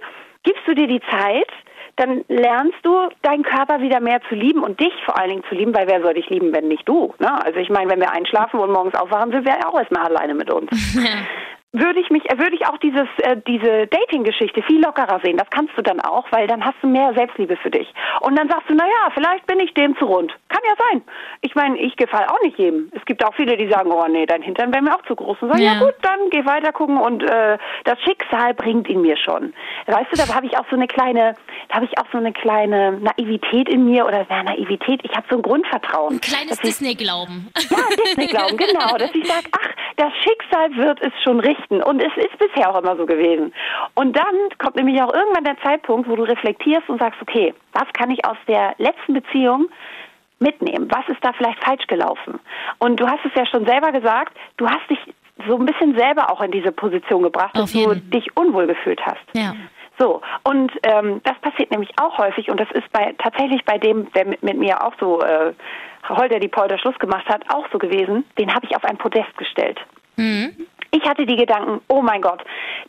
gibst 0.43 0.63
du 0.67 0.75
dir 0.75 0.87
die 0.87 1.01
Zeit, 1.11 1.49
dann 1.97 2.25
lernst 2.29 2.77
du 2.83 3.09
deinen 3.23 3.43
Körper 3.43 3.81
wieder 3.81 4.01
mehr 4.01 4.21
zu 4.29 4.35
lieben 4.35 4.63
und 4.63 4.79
dich 4.79 4.93
vor 5.05 5.19
allen 5.19 5.31
Dingen 5.31 5.45
zu 5.49 5.55
lieben, 5.55 5.75
weil 5.75 5.89
wer 5.89 6.03
soll 6.03 6.15
dich 6.15 6.29
lieben, 6.29 6.53
wenn 6.53 6.69
nicht 6.69 6.87
du? 6.87 7.15
Ne? 7.19 7.45
Also 7.45 7.59
ich 7.59 7.71
meine, 7.71 7.91
wenn 7.91 8.01
wir 8.01 8.13
einschlafen 8.13 8.61
und 8.61 8.71
morgens 8.71 8.95
aufwachen, 8.95 9.33
sind 9.33 9.47
wir 9.47 9.55
ja 9.59 9.69
auch 9.69 9.79
erstmal 9.79 10.05
alleine 10.05 10.35
mit 10.35 10.51
uns. 10.51 10.71
würde 11.79 12.01
ich 12.01 12.11
mich, 12.11 12.23
würde 12.37 12.55
ich 12.57 12.67
auch 12.67 12.79
dieses, 12.79 13.07
äh, 13.23 13.37
diese 13.47 13.87
Dating-Geschichte 13.87 14.63
viel 14.63 14.83
lockerer 14.83 15.21
sehen. 15.25 15.37
Das 15.37 15.49
kannst 15.51 15.73
du 15.77 15.83
dann 15.83 16.01
auch, 16.01 16.27
weil 16.31 16.47
dann 16.47 16.65
hast 16.65 16.77
du 16.83 16.87
mehr 16.89 17.13
Selbstliebe 17.15 17.57
für 17.57 17.71
dich. 17.71 17.93
Und 18.21 18.37
dann 18.39 18.49
sagst 18.49 18.69
du, 18.69 18.75
na 18.75 18.85
ja, 18.87 19.11
vielleicht 19.15 19.47
bin 19.47 19.61
ich 19.61 19.73
dem 19.75 19.97
zu 19.99 20.07
rund. 20.07 20.33
Kann 20.49 20.61
ja 20.67 20.75
sein. 20.91 21.03
Ich 21.43 21.55
meine, 21.55 21.79
ich 21.79 21.97
gefalle 21.97 22.31
auch 22.31 22.41
nicht 22.43 22.59
jedem. 22.59 22.91
Es 22.95 23.05
gibt 23.05 23.25
auch 23.25 23.35
viele, 23.35 23.57
die 23.57 23.69
sagen, 23.71 23.91
oh 23.93 24.07
nee, 24.09 24.27
dein 24.27 24.43
Hintern 24.43 24.73
wäre 24.73 24.83
mir 24.83 24.95
auch 24.95 25.03
zu 25.07 25.15
groß. 25.17 25.37
Und 25.41 25.49
sagen, 25.51 25.63
ja, 25.63 25.75
Ja. 25.75 25.81
gut, 25.81 25.95
dann 26.03 26.31
geh 26.31 26.45
weiter 26.47 26.73
gucken 26.73 26.99
und 26.99 27.23
äh, 27.23 27.59
das 27.85 28.01
Schicksal 28.03 28.55
bringt 28.55 28.89
ihn 28.89 29.03
mir 29.03 29.17
schon. 29.17 29.53
Weißt 29.87 30.13
du, 30.13 30.17
da 30.17 30.35
habe 30.35 30.47
ich 30.47 30.57
auch 30.59 30.65
so 30.71 30.77
eine 30.77 30.87
kleine, 30.87 31.35
da 31.69 31.77
habe 31.77 31.85
ich 31.87 31.99
auch 31.99 32.07
so 32.13 32.19
eine 32.19 32.33
kleine 32.33 32.93
Naivität 32.93 33.69
in 33.69 33.85
mir 33.85 34.07
oder 34.07 34.25
na, 34.29 34.43
Naivität. 34.45 35.01
Ich 35.05 35.13
habe 35.17 35.27
so 35.31 35.37
ein 35.37 35.43
Grundvertrauen. 35.43 36.15
Ein 36.15 36.21
kleines 36.21 36.59
Disney-Glauben. 36.61 37.51
ja, 37.71 37.77
Disney 38.05 38.27
glauben, 38.27 38.57
genau. 38.57 38.97
Dass 38.97 39.15
ich 39.15 39.27
sage, 39.27 39.47
ach, 39.53 39.69
das 39.97 40.13
Schicksal 40.23 40.75
wird 40.77 41.01
es 41.03 41.13
schon 41.23 41.41
richten. 41.67 41.83
Und 41.83 42.01
es 42.01 42.13
ist 42.17 42.39
bisher 42.39 42.71
auch 42.71 42.81
immer 42.81 42.97
so 42.97 43.07
gewesen. 43.07 43.53
Und 43.95 44.17
dann 44.17 44.35
kommt 44.59 44.77
nämlich 44.77 45.01
auch 45.03 45.13
irgendwann 45.13 45.45
der 45.45 45.59
Zeitpunkt, 45.63 46.09
wo 46.09 46.17
du 46.17 46.23
reflektierst 46.23 46.89
und 46.89 47.01
sagst, 47.01 47.21
okay, 47.23 47.55
was 47.73 47.87
kann 47.93 48.11
ich 48.11 48.25
aus 48.25 48.37
der 48.49 48.75
letzten 48.79 49.15
Beziehung 49.15 49.69
mitnehmen? 50.39 50.89
Was 50.91 51.09
ist 51.09 51.25
da 51.25 51.33
vielleicht 51.33 51.63
falsch 51.65 51.87
gelaufen? 51.87 52.39
Und 52.79 53.01
du 53.01 53.07
hast 53.07 53.25
es 53.25 53.33
ja 53.35 53.47
schon 53.47 53.67
selber 53.67 53.93
gesagt, 53.93 54.37
du 54.57 54.69
hast 54.69 54.89
dich 54.91 54.99
so 55.47 55.57
ein 55.57 55.67
bisschen 55.67 55.97
selber 55.97 56.31
auch 56.31 56.41
in 56.41 56.51
diese 56.51 56.73
Position 56.73 57.23
gebracht, 57.23 57.57
dass 57.57 57.73
du 57.73 57.95
dich 57.95 58.37
unwohl 58.37 58.67
gefühlt 58.67 59.01
hast. 59.05 59.21
Ja. 59.35 59.55
So, 59.99 60.21
und 60.45 60.73
ähm, 60.83 61.21
das 61.25 61.39
passiert 61.41 61.71
nämlich 61.71 61.91
auch 61.99 62.19
häufig 62.19 62.51
und 62.51 62.61
das 62.61 62.71
ist 62.73 62.91
bei 62.93 63.15
tatsächlich 63.17 63.65
bei 63.65 63.79
dem, 63.79 64.13
der 64.13 64.27
mit, 64.27 64.43
mit 64.43 64.59
mir 64.59 64.85
auch 64.85 64.93
so 65.01 65.23
äh, 65.23 65.55
Holder 66.09 66.39
die 66.39 66.49
Polter 66.49 66.79
Schluss 66.79 66.99
gemacht 66.99 67.27
hat, 67.29 67.43
auch 67.49 67.67
so 67.73 67.79
gewesen. 67.79 68.25
Den 68.39 68.55
habe 68.55 68.67
ich 68.67 68.77
auf 68.77 68.85
ein 68.85 68.99
Podest 68.99 69.35
gestellt. 69.39 69.79
Ich 71.07 71.11
hatte 71.11 71.25
die 71.25 71.37
Gedanken, 71.37 71.81
oh 71.87 72.03
mein 72.03 72.21
Gott, 72.21 72.43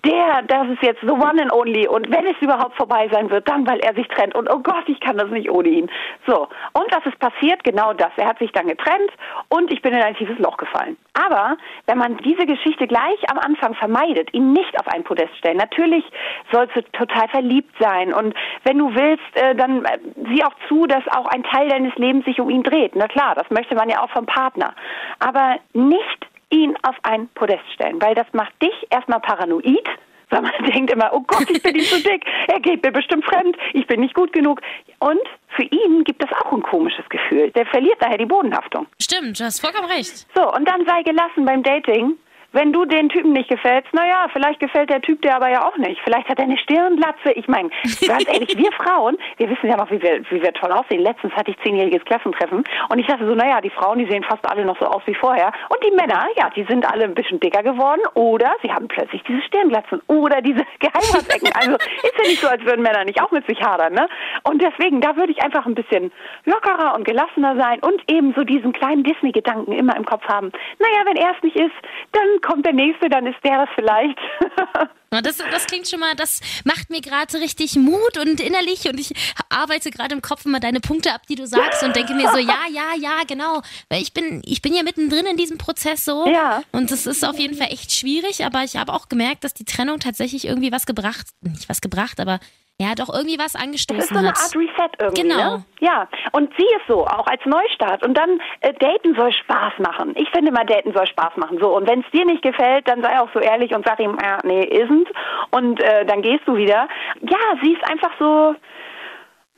der, 0.03 0.41
das 0.47 0.69
ist 0.69 0.81
jetzt 0.81 1.01
the 1.01 1.11
one 1.11 1.39
and 1.39 1.53
only 1.53 1.87
und 1.87 2.09
wenn 2.09 2.25
es 2.25 2.35
überhaupt 2.41 2.75
vorbei 2.75 3.07
sein 3.11 3.29
wird, 3.29 3.47
dann 3.47 3.67
weil 3.67 3.77
er 3.81 3.93
sich 3.93 4.07
trennt 4.07 4.33
und 4.33 4.51
oh 4.51 4.57
Gott, 4.57 4.85
ich 4.87 4.99
kann 4.99 5.17
das 5.17 5.29
nicht 5.29 5.51
ohne 5.51 5.67
ihn. 5.69 5.87
So, 6.25 6.47
und 6.73 6.85
was 6.89 7.05
ist 7.05 7.19
passiert? 7.19 7.63
Genau 7.63 7.93
das. 7.93 8.09
Er 8.17 8.25
hat 8.25 8.39
sich 8.39 8.51
dann 8.53 8.65
getrennt 8.65 9.11
und 9.49 9.71
ich 9.71 9.83
bin 9.83 9.93
in 9.93 10.01
ein 10.01 10.15
tiefes 10.15 10.39
Loch 10.39 10.57
gefallen. 10.57 10.97
Aber 11.13 11.57
wenn 11.85 11.99
man 11.99 12.17
diese 12.17 12.47
Geschichte 12.47 12.87
gleich 12.87 13.29
am 13.29 13.37
Anfang 13.37 13.75
vermeidet, 13.75 14.33
ihn 14.33 14.51
nicht 14.51 14.79
auf 14.79 14.87
ein 14.87 15.03
Podest 15.03 15.37
stellen, 15.37 15.57
natürlich 15.57 16.03
sollst 16.51 16.75
du 16.75 16.81
total 16.93 17.27
verliebt 17.27 17.75
sein 17.79 18.15
und 18.15 18.33
wenn 18.63 18.79
du 18.79 18.95
willst, 18.95 19.35
äh, 19.35 19.53
dann 19.53 19.85
äh, 19.85 19.99
sieh 20.33 20.43
auch 20.43 20.55
zu, 20.67 20.87
dass 20.87 21.07
auch 21.09 21.27
ein 21.27 21.43
Teil 21.43 21.69
deines 21.69 21.93
Lebens 21.97 22.25
sich 22.25 22.41
um 22.41 22.49
ihn 22.49 22.63
dreht. 22.63 22.95
Na 22.95 23.07
klar, 23.07 23.35
das 23.35 23.47
möchte 23.51 23.75
man 23.75 23.89
ja 23.89 24.01
auch 24.01 24.09
vom 24.09 24.25
Partner. 24.25 24.73
Aber 25.19 25.57
nicht 25.73 26.26
ihn 26.49 26.75
auf 26.83 26.95
ein 27.03 27.27
Podest 27.29 27.63
stellen, 27.73 28.01
weil 28.01 28.15
das 28.15 28.27
macht 28.33 28.53
dich 28.61 28.73
erstmal 28.89 29.19
paranoid, 29.19 29.87
weil 30.29 30.41
man 30.41 30.51
denkt 30.65 30.91
immer, 30.91 31.11
oh 31.13 31.21
Gott, 31.21 31.49
ich 31.49 31.63
bin 31.63 31.75
ihm 31.75 31.83
zu 31.83 32.01
dick, 32.01 32.25
er 32.47 32.59
geht 32.59 32.83
mir 32.83 32.91
bestimmt 32.91 33.23
fremd, 33.25 33.55
ich 33.73 33.87
bin 33.87 34.01
nicht 34.01 34.13
gut 34.13 34.33
genug. 34.33 34.61
Und 34.99 35.21
für 35.55 35.63
ihn 35.63 36.03
gibt 36.03 36.23
es 36.23 36.29
auch 36.41 36.51
ein 36.51 36.63
komisches 36.63 37.07
Gefühl. 37.09 37.51
Der 37.51 37.65
verliert 37.65 37.97
daher 37.99 38.17
die 38.17 38.25
Bodenhaftung. 38.25 38.87
Stimmt, 39.01 39.39
du 39.39 39.45
hast 39.45 39.61
vollkommen 39.61 39.89
recht. 39.89 40.27
So, 40.35 40.53
und 40.53 40.67
dann 40.67 40.85
sei 40.85 41.01
gelassen 41.03 41.45
beim 41.45 41.63
Dating. 41.63 42.17
Wenn 42.53 42.71
du 42.71 42.85
den 42.85 43.09
Typen 43.09 43.33
nicht 43.33 43.49
gefällst, 43.49 43.93
naja, 43.93 44.27
vielleicht 44.31 44.59
gefällt 44.59 44.89
der 44.89 45.01
Typ 45.01 45.21
dir 45.21 45.35
aber 45.35 45.49
ja 45.49 45.67
auch 45.67 45.77
nicht. 45.77 45.99
Vielleicht 46.03 46.29
hat 46.29 46.39
er 46.39 46.45
eine 46.45 46.57
Stirnglatze. 46.57 47.31
Ich 47.35 47.47
meine, 47.47 47.69
ganz 48.07 48.25
ehrlich, 48.27 48.57
wir 48.57 48.71
Frauen, 48.71 49.17
wir 49.37 49.49
wissen 49.49 49.67
ja 49.67 49.75
noch, 49.75 49.91
wie 49.91 50.01
wir, 50.01 50.21
wie 50.29 50.41
wir 50.41 50.53
toll 50.53 50.71
aussehen. 50.71 51.01
Letztens 51.01 51.33
hatte 51.33 51.51
ich 51.51 51.57
zehnjähriges 51.59 52.05
Klassentreffen 52.05 52.63
und 52.89 52.99
ich 52.99 53.05
dachte 53.05 53.27
so, 53.27 53.35
naja, 53.35 53.59
die 53.59 53.69
Frauen, 53.69 53.99
die 53.99 54.09
sehen 54.09 54.23
fast 54.23 54.49
alle 54.49 54.63
noch 54.63 54.79
so 54.79 54.85
aus 54.85 55.01
wie 55.05 55.13
vorher. 55.13 55.51
Und 55.69 55.83
die 55.83 55.91
Männer, 55.91 56.27
ja, 56.37 56.49
die 56.55 56.65
sind 56.69 56.85
alle 56.89 57.03
ein 57.03 57.15
bisschen 57.15 57.39
dicker 57.39 57.63
geworden 57.63 58.01
oder 58.13 58.55
sie 58.61 58.71
haben 58.71 58.87
plötzlich 58.87 59.21
diese 59.23 59.41
Stirnglatzen 59.41 60.01
oder 60.07 60.41
diese 60.41 60.63
Geheimratsecken. 60.79 61.49
Also 61.53 61.75
ist 61.75 62.17
ja 62.17 62.27
nicht 62.27 62.41
so, 62.41 62.47
als 62.47 62.63
würden 62.63 62.81
Männer 62.81 63.03
nicht 63.03 63.21
auch 63.21 63.31
mit 63.31 63.45
sich 63.47 63.61
hadern, 63.61 63.93
ne? 63.93 64.07
Und 64.43 64.61
deswegen, 64.61 65.01
da 65.01 65.15
würde 65.17 65.33
ich 65.33 65.43
einfach 65.43 65.65
ein 65.65 65.75
bisschen 65.75 66.11
lockerer 66.45 66.95
und 66.95 67.05
gelassener 67.05 67.57
sein 67.57 67.79
und 67.81 68.01
eben 68.09 68.33
so 68.35 68.43
diesen 68.43 68.71
kleinen 68.71 69.03
Disney-Gedanken 69.03 69.73
immer 69.73 69.95
im 69.97 70.05
Kopf 70.05 70.23
haben. 70.27 70.51
Naja, 70.79 71.05
wenn 71.05 71.17
er 71.17 71.31
es 71.35 71.43
nicht 71.43 71.55
ist, 71.55 71.75
dann 72.13 72.36
kommt 72.41 72.65
der 72.65 72.73
Nächste, 72.73 73.09
dann 73.09 73.25
ist 73.25 73.37
der 73.43 73.65
das 73.65 73.69
vielleicht. 73.75 74.17
Das, 75.09 75.37
das 75.37 75.65
klingt 75.67 75.87
schon 75.87 76.01
mal, 76.01 76.15
das 76.15 76.41
macht 76.65 76.89
mir 76.89 76.99
gerade 76.99 77.39
richtig 77.39 77.77
Mut 77.77 78.17
und 78.19 78.41
innerlich 78.41 78.89
und 78.89 78.99
ich 78.99 79.13
arbeite 79.49 79.89
gerade 79.89 80.13
im 80.13 80.21
Kopf 80.21 80.45
immer 80.45 80.59
deine 80.59 80.81
Punkte 80.81 81.13
ab, 81.13 81.21
die 81.29 81.35
du 81.35 81.47
sagst 81.47 81.81
und 81.81 81.95
denke 81.95 82.13
mir 82.13 82.29
so, 82.29 82.37
ja, 82.37 82.65
ja, 82.69 82.93
ja, 82.99 83.21
genau. 83.25 83.61
Weil 83.89 84.01
ich 84.01 84.13
bin, 84.13 84.41
ich 84.45 84.61
bin 84.61 84.75
ja 84.75 84.83
mittendrin 84.83 85.25
in 85.25 85.37
diesem 85.37 85.57
Prozess 85.57 86.03
so. 86.03 86.27
Ja. 86.27 86.61
Und 86.73 86.91
das 86.91 87.07
ist 87.07 87.23
auf 87.23 87.39
jeden 87.39 87.55
Fall 87.55 87.71
echt 87.71 87.93
schwierig, 87.93 88.43
aber 88.43 88.65
ich 88.65 88.75
habe 88.75 88.93
auch 88.93 89.07
gemerkt, 89.07 89.45
dass 89.45 89.53
die 89.53 89.65
Trennung 89.65 89.99
tatsächlich 89.99 90.45
irgendwie 90.45 90.73
was 90.73 90.85
gebracht, 90.85 91.27
nicht 91.41 91.69
was 91.69 91.79
gebracht, 91.79 92.19
aber 92.19 92.39
ja, 92.79 92.93
doch 92.95 93.09
irgendwie 93.13 93.39
was 93.39 93.53
Das 93.53 93.55
ist 93.55 93.63
angestoßen 93.63 94.07
so 94.13 94.17
eine 94.19 94.29
hat. 94.29 94.37
Art 94.37 94.55
Reset 94.55 94.91
irgendwie. 94.99 95.21
Genau. 95.23 95.57
Ne? 95.57 95.65
Ja, 95.79 96.07
und 96.31 96.53
sieh 96.57 96.67
es 96.75 96.81
so, 96.87 97.05
auch 97.07 97.25
als 97.27 97.43
Neustart. 97.45 98.05
Und 98.05 98.15
dann, 98.15 98.39
äh, 98.61 98.73
Daten 98.73 99.15
soll 99.15 99.31
Spaß 99.33 99.73
machen. 99.79 100.13
Ich 100.15 100.29
finde 100.29 100.51
mal, 100.51 100.65
Daten 100.65 100.93
soll 100.93 101.07
Spaß 101.07 101.37
machen. 101.37 101.57
So, 101.59 101.75
und 101.75 101.87
wenn 101.87 102.01
es 102.01 102.11
dir 102.11 102.25
nicht 102.25 102.43
gefällt, 102.43 102.87
dann 102.87 103.01
sei 103.01 103.19
auch 103.19 103.29
so 103.33 103.39
ehrlich 103.39 103.73
und 103.73 103.85
sag 103.85 103.99
ihm, 103.99 104.17
äh, 104.19 104.37
nee, 104.45 104.63
isn't. 104.63 105.07
Und 105.51 105.81
äh, 105.81 106.05
dann 106.05 106.21
gehst 106.21 106.47
du 106.47 106.55
wieder. 106.55 106.87
Ja, 107.21 107.37
sie 107.63 107.73
ist 107.73 107.83
einfach 107.89 108.11
so 108.19 108.55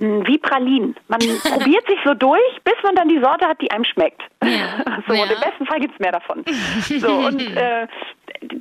wie 0.01 0.37
Pralinen. 0.37 0.95
Man 1.09 1.19
probiert 1.43 1.85
sich 1.87 1.99
so 2.05 2.13
durch, 2.13 2.39
bis 2.63 2.75
man 2.83 2.95
dann 2.95 3.09
die 3.09 3.19
Sorte 3.19 3.45
hat, 3.47 3.59
die 3.61 3.69
einem 3.71 3.83
schmeckt. 3.83 4.21
Ja. 4.43 4.49
So, 5.07 5.13
Ja. 5.15 5.23
und 5.23 5.31
im 5.31 5.39
besten 5.39 5.65
Fall 5.65 5.79
gibt's 5.79 5.97
mehr 5.99 6.11
davon. 6.11 6.43
So, 6.99 7.11
und 7.11 7.41
äh, 7.57 7.87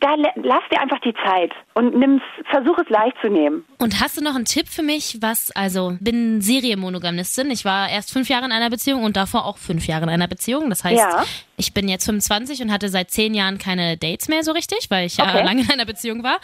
da 0.01 0.15
lass 0.37 0.63
dir 0.71 0.81
einfach 0.81 1.01
die 1.01 1.15
Zeit 1.25 1.53
und 1.75 1.95
nimm's, 1.97 2.23
versuch 2.51 2.77
es 2.79 2.89
leicht 2.89 3.17
zu 3.23 3.29
nehmen. 3.29 3.65
Und 3.79 4.01
hast 4.01 4.17
du 4.17 4.23
noch 4.25 4.35
einen 4.35 4.45
Tipp 4.45 4.69
für 4.69 4.83
mich, 4.83 5.19
was, 5.21 5.51
also, 5.53 5.97
bin 6.01 6.41
Serienmonogamistin. 6.41 7.51
Ich 7.51 7.65
war 7.65 7.89
erst 7.89 8.13
fünf 8.13 8.29
Jahre 8.29 8.45
in 8.47 8.53
einer 8.53 8.71
Beziehung 8.71 9.05
und 9.05 9.17
davor 9.17 9.45
auch 9.45 9.59
fünf 9.59 9.87
Jahre 9.87 10.05
in 10.05 10.09
einer 10.11 10.27
Beziehung. 10.29 10.69
Das 10.71 10.85
heißt, 10.85 10.99
Ja. 10.99 11.25
ich 11.57 11.75
bin 11.75 11.89
jetzt 11.89 12.05
25 12.07 12.63
und 12.63 12.73
hatte 12.73 12.89
seit 12.89 13.11
zehn 13.11 13.35
Jahren 13.35 13.59
keine 13.59 13.97
Dates 13.97 14.29
mehr 14.29 14.43
so 14.43 14.53
richtig, 14.53 14.91
weil 14.91 15.07
ich 15.07 15.17
ja 15.19 15.29
Okay. 15.29 15.45
lange 15.45 15.63
in 15.63 15.71
einer 15.71 15.87
Beziehung 15.87 16.23
war. 16.23 16.39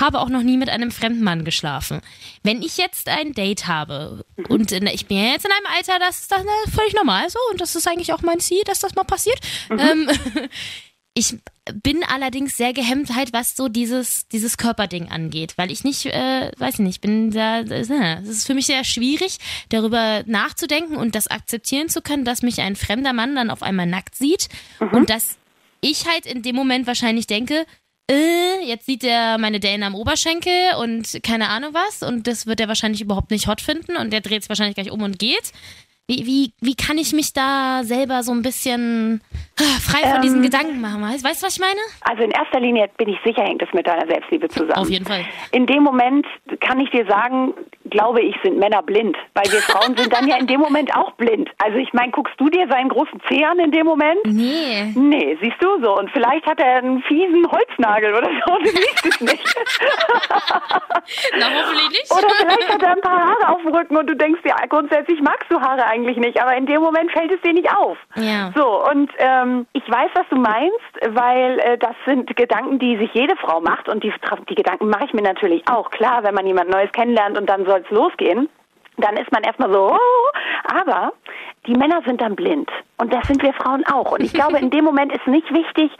Habe 0.00 0.20
auch 0.20 0.28
noch 0.28 0.42
nie 0.42 0.56
mit 0.56 0.68
einem 0.68 0.90
fremden 0.90 1.22
Mann 1.24 1.44
geschlafen. 1.44 2.00
Wenn 2.42 2.62
ich 2.62 2.76
jetzt 2.76 3.08
ein 3.08 3.32
Date 3.32 3.66
habe 3.66 4.24
Mhm. 4.36 4.44
und 4.46 4.72
in, 4.72 4.86
ich 4.88 5.06
bin 5.06 5.16
ja 5.18 5.32
jetzt 5.32 5.44
in 5.46 5.52
einem 5.52 5.74
Alter, 5.76 5.98
das 6.04 6.20
ist 6.20 6.32
dann 6.32 6.44
völlig 6.74 6.94
normal 6.94 7.28
so 7.30 7.38
und 7.52 7.60
das 7.60 7.74
ist 7.76 7.86
eigentlich 7.88 8.12
auch 8.12 8.22
mein 8.22 8.40
Ziel, 8.40 8.62
dass 8.66 8.80
das 8.80 8.94
mal 8.94 9.04
passiert. 9.04 9.38
Mhm. 9.70 9.78
Ähm, 9.78 10.08
ich 11.14 11.36
bin 11.72 12.04
allerdings 12.04 12.56
sehr 12.56 12.72
gehemmt 12.72 13.14
halt, 13.14 13.32
was 13.32 13.56
so 13.56 13.68
dieses, 13.68 14.28
dieses 14.28 14.56
Körperding 14.58 15.08
angeht, 15.08 15.54
weil 15.56 15.70
ich 15.70 15.82
nicht, 15.82 16.06
äh, 16.06 16.50
weiß 16.58 16.74
ich 16.74 16.80
nicht, 16.80 17.00
bin 17.00 17.30
da, 17.30 17.62
das 17.62 17.88
ist 17.88 18.46
für 18.46 18.54
mich 18.54 18.66
sehr 18.66 18.84
schwierig, 18.84 19.38
darüber 19.70 20.22
nachzudenken 20.26 20.96
und 20.96 21.14
das 21.14 21.26
akzeptieren 21.26 21.88
zu 21.88 22.02
können, 22.02 22.24
dass 22.24 22.42
mich 22.42 22.60
ein 22.60 22.76
fremder 22.76 23.12
Mann 23.12 23.34
dann 23.34 23.50
auf 23.50 23.62
einmal 23.62 23.86
nackt 23.86 24.14
sieht 24.14 24.48
und 24.92 25.08
dass 25.08 25.36
ich 25.80 26.06
halt 26.06 26.26
in 26.26 26.42
dem 26.42 26.54
Moment 26.54 26.86
wahrscheinlich 26.86 27.26
denke, 27.26 27.64
äh, 28.10 28.62
jetzt 28.66 28.84
sieht 28.84 29.02
er 29.02 29.38
meine 29.38 29.60
Dane 29.60 29.86
am 29.86 29.94
Oberschenkel 29.94 30.74
und 30.78 31.20
keine 31.22 31.48
Ahnung 31.48 31.72
was 31.72 32.02
und 32.02 32.26
das 32.26 32.46
wird 32.46 32.60
er 32.60 32.68
wahrscheinlich 32.68 33.00
überhaupt 33.00 33.30
nicht 33.30 33.46
hot 33.46 33.62
finden 33.62 33.96
und 33.96 34.12
der 34.12 34.20
dreht 34.20 34.42
es 34.42 34.48
wahrscheinlich 34.50 34.74
gleich 34.74 34.90
um 34.90 35.02
und 35.02 35.18
geht. 35.18 35.52
Wie, 36.06 36.26
wie, 36.26 36.52
wie 36.60 36.74
kann 36.74 36.98
ich 36.98 37.14
mich 37.14 37.32
da 37.32 37.80
selber 37.82 38.22
so 38.22 38.32
ein 38.32 38.42
bisschen 38.42 39.22
ah, 39.58 39.80
frei 39.80 40.06
von 40.06 40.20
diesen 40.20 40.42
Gedanken 40.42 40.82
machen? 40.82 41.00
Weißt 41.00 41.42
du, 41.42 41.46
was 41.46 41.56
ich 41.56 41.60
meine? 41.60 41.80
Also 42.02 42.24
in 42.24 42.30
erster 42.30 42.60
Linie 42.60 42.90
bin 42.98 43.08
ich 43.08 43.16
sicher, 43.24 43.42
hängt 43.42 43.62
es 43.62 43.72
mit 43.72 43.86
deiner 43.86 44.06
Selbstliebe 44.06 44.48
zusammen. 44.48 44.72
Auf 44.74 44.90
jeden 44.90 45.06
Fall. 45.06 45.24
In 45.52 45.64
dem 45.64 45.82
Moment 45.82 46.26
kann 46.60 46.78
ich 46.80 46.90
dir 46.90 47.06
sagen, 47.06 47.54
glaube 47.88 48.20
ich, 48.20 48.36
sind 48.42 48.58
Männer 48.58 48.82
blind, 48.82 49.16
weil 49.32 49.50
wir 49.50 49.60
Frauen 49.60 49.96
sind 49.96 50.12
dann 50.12 50.28
ja 50.28 50.36
in 50.36 50.46
dem 50.46 50.60
Moment 50.60 50.94
auch 50.94 51.12
blind. 51.12 51.48
Also 51.56 51.78
ich 51.78 51.90
meine, 51.94 52.12
guckst 52.12 52.34
du 52.38 52.50
dir 52.50 52.68
seinen 52.68 52.90
großen 52.90 53.22
Zeh 53.28 53.42
an 53.42 53.58
in 53.58 53.70
dem 53.70 53.86
Moment? 53.86 54.20
Nee. 54.26 54.92
Nee, 54.94 55.38
siehst 55.40 55.56
du 55.60 55.82
so. 55.82 55.96
Und 55.96 56.10
vielleicht 56.10 56.44
hat 56.44 56.60
er 56.60 56.76
einen 56.78 57.02
fiesen 57.04 57.50
Holznagel 57.50 58.12
oder 58.12 58.28
so, 58.46 58.58
du 58.58 58.68
siehst 58.68 59.06
es 59.06 59.20
nicht. 59.22 59.56
Na, 61.38 61.46
hoffentlich 61.46 61.88
nicht. 61.90 62.12
Oder 62.12 62.28
vielleicht 62.36 62.68
hat 62.68 62.82
er 62.82 62.90
ein 62.90 63.00
paar 63.00 63.20
Haare 63.20 63.54
auf 63.54 63.62
dem 63.62 63.74
Rücken 63.74 63.96
und 63.96 64.06
du 64.06 64.14
denkst 64.14 64.42
dir, 64.42 64.54
grundsätzlich 64.68 65.20
magst 65.22 65.50
du 65.50 65.58
Haare 65.58 65.93
eigentlich 65.94 66.16
nicht, 66.16 66.40
aber 66.40 66.56
in 66.56 66.66
dem 66.66 66.82
Moment 66.82 67.10
fällt 67.12 67.32
es 67.32 67.40
dir 67.42 67.52
nicht 67.52 67.70
auf. 67.74 67.96
Ja. 68.16 68.52
So, 68.54 68.84
und 68.90 69.10
ähm, 69.18 69.66
ich 69.72 69.88
weiß, 69.88 70.10
was 70.14 70.26
du 70.30 70.36
meinst, 70.36 71.14
weil 71.16 71.58
äh, 71.60 71.78
das 71.78 71.94
sind 72.06 72.36
Gedanken, 72.36 72.78
die 72.78 72.96
sich 72.98 73.12
jede 73.14 73.36
Frau 73.36 73.60
macht 73.60 73.88
und 73.88 74.02
die, 74.02 74.12
die 74.48 74.54
Gedanken 74.54 74.88
mache 74.88 75.04
ich 75.06 75.14
mir 75.14 75.22
natürlich 75.22 75.66
auch. 75.68 75.90
Klar, 75.90 76.22
wenn 76.24 76.34
man 76.34 76.46
jemand 76.46 76.70
Neues 76.70 76.90
kennenlernt 76.92 77.38
und 77.38 77.48
dann 77.48 77.64
soll 77.64 77.82
es 77.84 77.90
losgehen, 77.90 78.48
dann 78.96 79.16
ist 79.16 79.30
man 79.32 79.42
erstmal 79.42 79.72
so, 79.72 79.92
oh, 79.92 80.78
aber 80.78 81.12
die 81.66 81.74
Männer 81.74 82.00
sind 82.06 82.20
dann 82.20 82.36
blind 82.36 82.70
und 82.98 83.12
das 83.12 83.26
sind 83.26 83.42
wir 83.42 83.52
Frauen 83.54 83.84
auch. 83.86 84.12
Und 84.12 84.22
ich 84.22 84.32
glaube, 84.32 84.58
in 84.58 84.70
dem 84.70 84.84
Moment 84.84 85.12
ist 85.12 85.26
nicht 85.26 85.52
wichtig, 85.52 85.90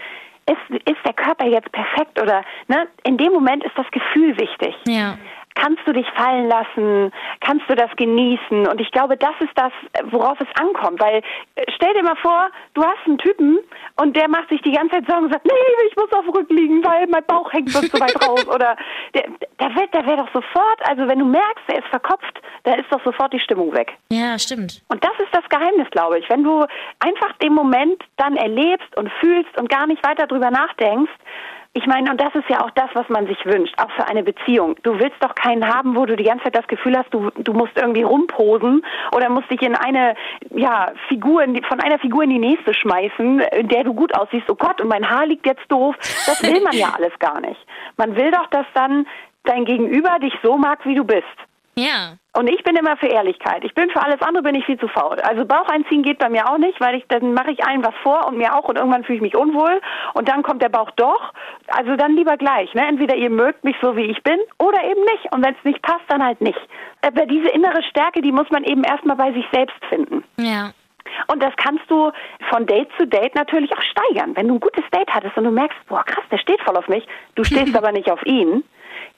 ist, 0.49 0.83
ist 0.85 1.05
der 1.05 1.15
Körper 1.15 1.47
jetzt 1.47 1.73
perfekt 1.73 2.21
oder, 2.21 2.43
ne? 2.69 2.87
In 3.05 3.17
dem 3.17 3.33
Moment 3.33 3.65
ist 3.65 3.77
das 3.77 3.91
Gefühl 3.91 4.37
wichtig 4.39 4.75
Ja. 4.87 5.17
Kannst 5.55 5.81
du 5.87 5.93
dich 5.93 6.07
fallen 6.11 6.49
lassen, 6.49 7.13
kannst 7.41 7.69
du 7.69 7.75
das 7.75 7.91
genießen. 7.97 8.67
Und 8.67 8.81
ich 8.81 8.91
glaube, 8.91 9.17
das 9.17 9.35
ist 9.41 9.53
das, 9.55 9.73
worauf 10.11 10.39
es 10.41 10.49
ankommt. 10.61 11.01
Weil 11.01 11.23
äh, 11.55 11.65
stell 11.75 11.93
dir 11.95 12.03
mal 12.03 12.17
vor, 12.17 12.51
du 12.75 12.83
hast 12.83 13.07
einen 13.07 13.19
Typen 13.19 13.59
und 14.01 14.17
der 14.17 14.29
macht 14.29 14.49
sich 14.49 14.61
die 14.63 14.73
ganze 14.73 14.97
Zeit 14.97 15.07
Sorgen 15.07 15.25
und 15.27 15.33
sagt, 15.33 15.47
nee, 15.47 15.87
ich 15.89 15.97
muss 15.97 16.13
auf 16.13 16.25
dem 16.25 16.35
Rücken 16.35 16.57
liegen, 16.57 16.85
weil 16.85 17.07
mein 17.07 17.25
Bauch 17.25 17.53
hängt 17.53 17.71
sonst 17.71 17.93
so 17.93 18.01
weit 18.01 18.17
raus. 18.27 18.47
Oder 18.49 18.77
der, 19.15 19.25
der 19.61 19.75
wird, 19.75 19.95
der 19.95 20.07
wäre 20.07 20.19
doch 20.19 20.33
sofort, 20.33 20.89
also 20.89 21.07
wenn 21.09 21.19
du 21.19 21.25
merkst, 21.25 21.65
der 21.69 21.79
ist 21.79 21.89
verkopft, 21.89 22.41
da 22.65 22.75
ist 22.75 22.87
doch 22.91 23.03
sofort 23.05 23.33
die 23.33 23.41
Stimmung 23.41 23.73
weg. 23.75 23.93
Ja, 24.11 24.39
stimmt. 24.39 24.83
Und 24.89 25.05
das 25.05 25.13
ist 25.19 25.33
das 25.33 25.49
Geheimnis, 25.49 25.89
glaube 25.91 26.19
ich. 26.19 26.29
Wenn 26.29 26.43
du 26.43 26.67
einfach 27.01 27.33
den 27.39 27.55
Moment 27.55 28.03
dann 28.17 28.37
erlebst 28.37 28.97
und 28.97 29.11
fühlst 29.21 29.57
und 29.59 29.69
gar 29.69 29.87
nicht 29.87 30.07
weiter 30.07 30.27
drüber 30.27 30.51
nachdenkst, 30.51 31.13
ich 31.77 31.87
meine, 31.87 32.09
und 32.09 32.21
das 32.21 32.33
ist 32.37 32.49
ja 32.49 32.61
auch 32.65 32.71
das, 32.71 32.89
was 32.95 33.09
man 33.09 33.27
sich 33.27 33.45
wünscht, 33.45 33.75
auch 33.79 33.91
für 33.97 34.07
eine 34.07 34.23
Beziehung. 34.23 34.77
Du 34.85 34.99
willst 35.01 35.17
doch 35.21 35.35
keinen 35.35 35.67
haben, 35.67 35.97
wo 35.97 36.07
du 36.07 36.15
die 36.15 36.23
ganze 36.23 36.45
Zeit 36.45 36.57
das 36.57 36.69
Gefühl 36.69 36.97
hast, 36.97 37.13
du, 37.13 37.31
du 37.37 37.53
musst 37.53 37.77
irgendwie 37.77 38.05
rumposen 38.05 38.85
oder 39.13 39.29
musst 39.29 39.51
dich 39.51 39.61
in 39.61 39.75
eine, 39.75 40.15
ja, 40.51 40.93
Figur, 41.09 41.43
von 41.69 41.81
einer 41.81 41.99
Figur 41.99 42.23
in 42.23 42.31
die 42.31 42.39
nächste 42.39 42.75
schmeißen, 42.75 43.41
in 43.41 43.69
der 43.69 43.83
du 43.83 43.93
gut 43.93 44.17
aussiehst. 44.17 44.49
Oh 44.49 44.55
Gott, 44.55 44.81
und 44.81 44.89
mein 44.89 45.11
Haar 45.11 45.27
liegt 45.27 45.47
jetzt 45.47 45.67
doof. 45.69 45.97
Das 45.99 46.41
will 46.45 46.63
man 46.63 46.75
ja 46.75 46.93
alles 46.97 47.19
gar 47.19 47.41
nicht. 47.41 47.61
Man 47.97 48.15
will 48.15 48.31
doch, 48.31 48.47
dass 48.51 48.67
dann 48.75 49.07
dein 49.43 49.65
Gegenüber 49.65 50.21
dich 50.21 50.35
so 50.45 50.57
mag, 50.57 50.87
wie 50.87 50.95
du 50.95 51.03
bist. 51.03 51.25
Ja. 51.77 52.17
Und 52.37 52.49
ich 52.49 52.63
bin 52.65 52.77
immer 52.77 52.97
für 52.97 53.07
Ehrlichkeit. 53.07 53.65
Ich 53.65 53.75
bin 53.75 53.91
für 53.91 54.03
alles 54.03 54.21
andere 54.23 54.43
bin 54.43 54.55
ich 54.55 54.65
viel 54.65 54.79
zu 54.79 54.89
faul. 54.89 55.21
Also 55.21 55.45
Bauch 55.45 55.69
einziehen 55.69 56.03
geht 56.03 56.19
bei 56.19 56.29
mir 56.29 56.49
auch 56.49 56.59
nicht, 56.59 56.81
weil 56.81 56.97
ich 56.97 57.05
dann 57.09 57.33
mache 57.33 57.53
ich 57.53 57.65
allen 57.65 57.85
was 57.85 57.95
vor 58.03 58.27
und 58.27 58.39
mir 58.39 58.55
auch 58.57 58.69
und 58.69 58.77
irgendwann 58.77 59.05
fühle 59.05 59.17
ich 59.17 59.23
mich 59.23 59.37
unwohl 59.37 59.81
und 60.15 60.29
dann 60.29 60.43
kommt 60.43 60.63
der 60.63 60.69
Bauch 60.69 60.91
doch. 60.93 61.33
Also 61.69 61.97
dann 61.97 62.17
lieber 62.17 62.37
gleich, 62.37 62.73
ne? 62.75 62.87
Entweder 62.87 63.17
ihr 63.17 63.31
mögt 63.31 63.65
mich 63.65 63.77
so 63.81 63.97
wie 63.97 64.07
ich 64.07 64.23
bin 64.23 64.39
oder 64.59 64.83
eben 64.85 65.01
nicht 65.01 65.33
und 65.33 65.45
wenn 65.45 65.55
es 65.55 65.65
nicht 65.65 65.83
passt, 65.83 66.05
dann 66.09 66.25
halt 66.25 66.41
nicht. 66.41 66.61
Aber 67.03 67.27
diese 67.27 67.49
innere 67.49 67.83
Stärke, 67.85 68.21
die 68.21 68.33
muss 68.33 68.51
man 68.51 68.65
eben 68.65 68.83
erstmal 68.83 69.17
bei 69.17 69.33
sich 69.33 69.47
selbst 69.53 69.77
finden. 69.89 70.25
Ja. 70.39 70.73
Und 71.29 71.43
das 71.43 71.53
kannst 71.57 71.89
du 71.89 72.11
von 72.51 72.67
Date 72.67 72.89
zu 72.99 73.07
Date 73.07 73.35
natürlich 73.35 73.71
auch 73.77 73.83
steigern. 73.83 74.35
Wenn 74.37 74.49
du 74.49 74.55
ein 74.55 74.61
gutes 74.61 74.85
Date 74.91 75.11
hattest 75.11 75.37
und 75.37 75.45
du 75.45 75.51
merkst, 75.51 75.79
boah 75.89 76.05
krass, 76.05 76.25
der 76.31 76.39
steht 76.39 76.61
voll 76.63 76.77
auf 76.77 76.89
mich, 76.89 77.07
du 77.35 77.45
stehst 77.45 77.77
aber 77.77 77.93
nicht 77.93 78.11
auf 78.11 78.25
ihn. 78.27 78.65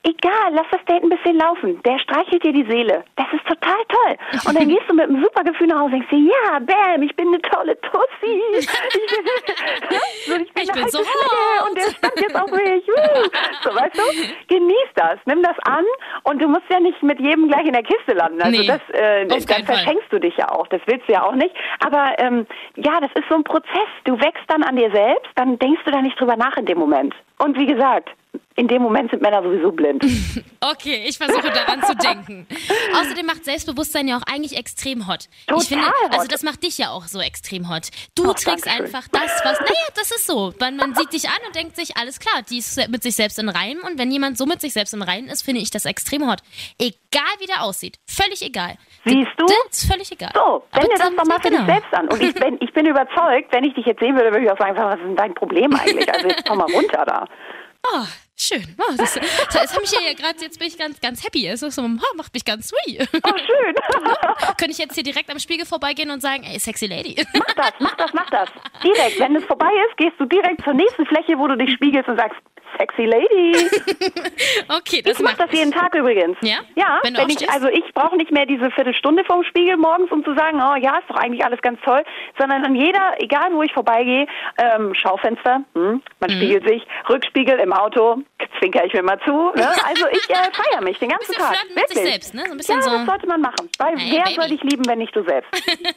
Egal, 0.09 0.53
lass 0.53 0.67
das 0.71 0.85
Date 0.85 1.03
ein 1.03 1.09
bisschen 1.09 1.37
laufen. 1.37 1.83
Der 1.83 1.99
streichelt 1.99 2.45
dir 2.45 2.53
die 2.53 2.65
Seele. 2.71 3.03
Das 3.17 3.27
ist 3.33 3.45
total 3.45 3.75
toll. 3.89 4.17
Und 4.47 4.57
dann 4.57 4.69
gehst 4.73 4.83
du 4.89 4.95
mit 4.95 5.09
einem 5.09 5.21
super 5.21 5.43
Gefühl 5.43 5.67
nach 5.67 5.81
Hause 5.81 5.85
und 5.87 5.93
denkst 5.95 6.11
dir, 6.11 6.31
ja, 6.31 6.59
bam, 6.61 7.03
ich 7.03 7.15
bin 7.17 7.29
eine 7.29 7.43
tolle 7.43 7.77
Tussi. 7.81 8.43
Ich 10.27 10.33
bin, 10.33 10.37
so, 10.37 10.37
ich 10.43 10.53
bin 10.55 10.63
Ich 10.65 10.73
eine 10.73 10.83
bin 10.83 10.91
so 10.91 10.99
hot. 11.01 11.69
und 11.69 11.77
der 11.77 11.83
stand 11.91 12.21
jetzt 12.21 12.35
auf 12.37 12.51
mich. 12.51 12.85
So, 13.63 13.71
weißt 13.75 13.97
du? 13.97 14.55
Genieß 14.55 14.89
das, 14.97 15.19
nimm 15.27 15.43
das 15.43 15.57
an 15.65 15.85
und 16.25 16.43
du 16.43 16.49
musst 16.49 16.65
ja 16.71 16.81
nicht 16.81 17.01
mit 17.03 17.21
jedem 17.21 17.49
gleich 17.49 17.65
in 17.67 17.73
der 17.73 17.83
Kiste 17.85 18.13
landen. 18.15 18.43
Also 18.43 18.61
Nee, 18.61 18.67
das, 18.67 18.81
äh, 18.93 19.27
dann 19.27 19.41
Fall. 19.43 19.65
verschenkst 19.65 20.11
du 20.13 20.19
dich 20.19 20.37
ja 20.37 20.51
auch. 20.51 20.67
Das 20.69 20.81
willst 20.87 21.09
du 21.09 21.13
ja 21.13 21.23
auch 21.23 21.35
nicht. 21.35 21.55
Aber 21.85 22.15
ähm, 22.19 22.47
ja, 22.77 23.01
das 23.01 23.11
ist 23.15 23.29
so 23.29 23.37
ein 23.37 23.45
Prozess. 23.45 23.89
Du 24.05 24.19
wächst 24.21 24.45
dann 24.49 24.63
an 24.63 24.77
dir 24.77 24.91
selbst, 24.91 25.31
dann 25.37 25.59
denkst 25.59 25.83
du 25.85 25.91
da 25.93 26.03
nicht 26.03 26.19
drüber 26.21 26.37
nach 26.37 26.57
in 26.57 26.67
dem 26.67 26.79
Moment. 26.79 27.15
Und 27.39 27.57
wie 27.59 27.67
gesagt, 27.67 28.11
in 28.57 28.69
dem 28.69 28.83
Moment 28.83 29.11
sind 29.11 29.23
Männer 29.23 29.43
sowieso 29.43 29.71
blind. 29.73 30.05
Okay, 30.59 31.05
ich 31.07 31.17
versuche 31.17 31.49
daran 31.53 31.81
zu 31.85 31.95
denken. 31.95 32.45
Außerdem 32.93 33.25
macht 33.25 33.45
Selbstbewusstsein 33.45 34.09
ja 34.09 34.17
auch 34.17 34.23
eigentlich 34.23 34.57
extrem 34.59 35.07
hot. 35.07 35.27
Total 35.47 35.63
ich 35.63 35.69
finde, 35.69 35.87
hot. 35.87 36.13
also 36.13 36.27
das 36.27 36.43
macht 36.43 36.65
dich 36.65 36.77
ja 36.79 36.91
auch 36.91 37.05
so 37.05 37.21
extrem 37.21 37.71
hot. 37.71 37.89
Du 38.17 38.29
Oh, 38.29 38.33
trägst 38.33 38.67
einfach 38.67 39.07
das, 39.13 39.31
was, 39.45 39.61
naja, 39.61 39.87
das 39.95 40.11
ist 40.11 40.27
so. 40.27 40.53
Man, 40.59 40.77
man 40.77 40.95
sieht 40.97 41.13
dich 41.13 41.29
an 41.29 41.37
und 41.47 41.55
denkt 41.55 41.77
sich, 41.77 41.97
alles 41.97 42.19
klar, 42.19 42.43
die 42.51 42.59
ist 42.59 42.89
mit 42.89 43.05
sich 43.05 43.15
selbst 43.15 43.39
in 43.39 43.49
Reim 43.49 43.79
und 43.87 43.99
wenn 43.99 44.11
jemand 44.11 44.39
so 44.39 44.47
mit 44.47 44.61
sich 44.61 44.73
selbst 44.73 44.93
in 44.93 45.03
Reim 45.03 45.27
ist, 45.27 45.43
finde 45.43 45.61
ich 45.61 45.71
das 45.71 45.85
extrem 45.85 46.29
hot. 46.29 46.41
Egal 46.79 47.23
wie 47.39 47.47
der 47.47 47.63
aussieht, 47.63 47.99
völlig 48.09 48.43
egal. 48.43 48.77
Siehst 49.05 49.31
du? 49.37 49.47
Das 49.47 49.83
ist 49.83 49.93
völlig 49.93 50.11
egal. 50.11 50.33
So, 50.35 50.65
wende 50.73 50.89
das 50.99 51.11
doch 51.15 51.25
mal 51.27 51.41
für 51.41 51.51
genau. 51.51 51.65
dich 51.65 51.75
selbst 51.75 51.95
an. 51.95 52.09
Und 52.09 52.21
ich 52.21 52.35
bin, 52.41 52.57
ich 52.61 52.73
bin 52.73 52.87
überzeugt, 52.87 53.53
wenn 53.53 53.63
ich 53.63 53.75
dich 53.75 53.87
jetzt 53.87 54.01
sehen 54.01 54.17
würde, 54.17 54.33
würde 54.33 54.47
ich 54.47 54.51
auch 54.51 54.59
sagen, 54.59 54.77
was 54.77 54.97
ist 54.97 55.05
denn 55.05 55.17
dein 55.17 55.35
Problem 55.35 55.73
eigentlich? 55.75 56.13
Also 56.13 56.27
jetzt 56.27 56.45
komm 56.49 56.59
mal 56.59 56.73
runter 56.73 57.05
da. 57.07 57.29
Oh, 57.93 58.03
schön. 58.39 58.63
Oh, 58.79 58.93
das, 58.97 59.15
das, 59.53 59.75
hat 59.75 59.81
mich 59.81 59.93
ja 59.93 60.13
gerade, 60.15 60.39
jetzt 60.41 60.59
bin 60.59 60.69
ich 60.69 60.79
ganz, 60.79 61.01
ganz 61.01 61.25
happy. 61.25 61.47
Es 61.49 61.63
ist 61.63 61.75
so, 61.75 61.83
oh, 61.83 62.17
macht 62.17 62.33
mich 62.35 62.45
ganz 62.45 62.69
sweet. 62.69 63.09
Oh, 63.25 63.31
schön. 63.37 63.75
Könnte 64.59 64.71
ich 64.73 64.79
jetzt 64.79 64.95
hier 64.95 65.03
direkt 65.05 65.31
am 65.31 65.39
Spiegel 65.39 65.67
vorbeigehen 65.67 66.11
und 66.11 66.21
sagen, 66.21 66.45
ey, 66.45 66.59
sexy 66.59 66.87
Lady. 66.87 67.17
mach 67.35 67.55
das, 67.55 67.73
mach 67.81 67.97
das, 67.97 68.13
mach 68.15 68.31
das. 68.31 68.49
Direkt, 68.83 69.19
wenn 69.21 69.37
es 69.37 69.45
vorbei 69.45 69.71
ist, 69.89 69.97
gehst 69.97 70.15
du 70.19 70.25
direkt 70.27 70.63
zur 70.65 70.75
nächsten 70.75 71.07
Fläche, 71.07 71.39
wo 71.39 71.47
du 71.49 71.57
dich 71.57 71.73
spiegelst 71.75 72.09
und 72.09 72.19
sagst, 72.19 72.37
sexy 72.79 73.05
Lady. 73.07 73.71
Okay, 74.69 75.01
das 75.03 75.19
Ich 75.19 75.23
mach 75.23 75.37
macht 75.39 75.41
das 75.49 75.53
jeden 75.59 75.73
Tag 75.73 75.95
übrigens. 75.95 76.37
Ja? 76.43 76.59
Ja, 76.75 77.01
Wenn 77.03 77.15
du 77.15 77.21
wenn 77.21 77.31
ich, 77.31 77.49
also 77.51 77.69
ich 77.69 77.85
brauche 77.95 78.17
nicht 78.17 78.31
mehr 78.33 78.47
diese 78.47 78.71
Viertelstunde 78.71 79.25
vorm 79.25 79.45
Spiegel 79.45 79.77
morgens, 79.77 80.11
um 80.11 80.25
zu 80.25 80.35
sagen, 80.35 80.61
oh 80.61 80.75
ja, 80.77 80.99
ist 80.99 81.09
doch 81.09 81.17
eigentlich 81.17 81.45
alles 81.45 81.61
ganz 81.63 81.81
toll, 81.83 82.03
sondern 82.39 82.65
an 82.65 82.75
jeder, 82.75 83.15
egal 83.19 83.53
wo 83.53 83.63
ich 83.63 83.73
vorbeigehe, 83.73 84.27
ähm, 84.59 84.93
Schaufenster, 84.95 85.63
hm, 85.75 86.03
man 86.21 86.31
Mhm. 86.31 86.35
spiegelt 86.37 86.69
sich, 86.69 86.83
Rückspiegel 87.09 87.59
im 87.61 87.73
Auto, 87.73 88.19
zwinker 88.59 88.85
ich 88.85 88.93
mir 88.93 89.03
mal 89.03 89.19
zu. 89.25 89.31
Ne? 89.55 89.67
Also 89.87 90.07
ich 90.11 90.29
äh, 90.31 90.35
feiere 90.53 90.83
mich 90.83 90.99
den 90.99 91.09
ganzen 91.11 91.29
Bisschen 91.29 91.43
Tag. 91.43 91.57
flirten 91.57 91.75
mit 91.75 91.89
sich 91.89 91.97
Wirklich. 91.97 92.13
selbst, 92.13 92.35
ne? 92.35 92.43
So 92.47 92.51
ein 92.53 92.57
bisschen 92.59 92.77
ja, 92.77 92.83
so- 92.83 92.91
das 92.91 93.07
sollte 93.07 93.27
man 93.27 93.41
machen. 93.41 93.69
Weil 93.79 93.99
Hey, 93.99 94.13
wer 94.17 94.25
Baby. 94.25 94.35
soll 94.35 94.49
dich 94.49 94.63
lieben, 94.63 94.87
wenn 94.87 94.99
nicht 94.99 95.15
du 95.15 95.23
selbst? 95.25 95.51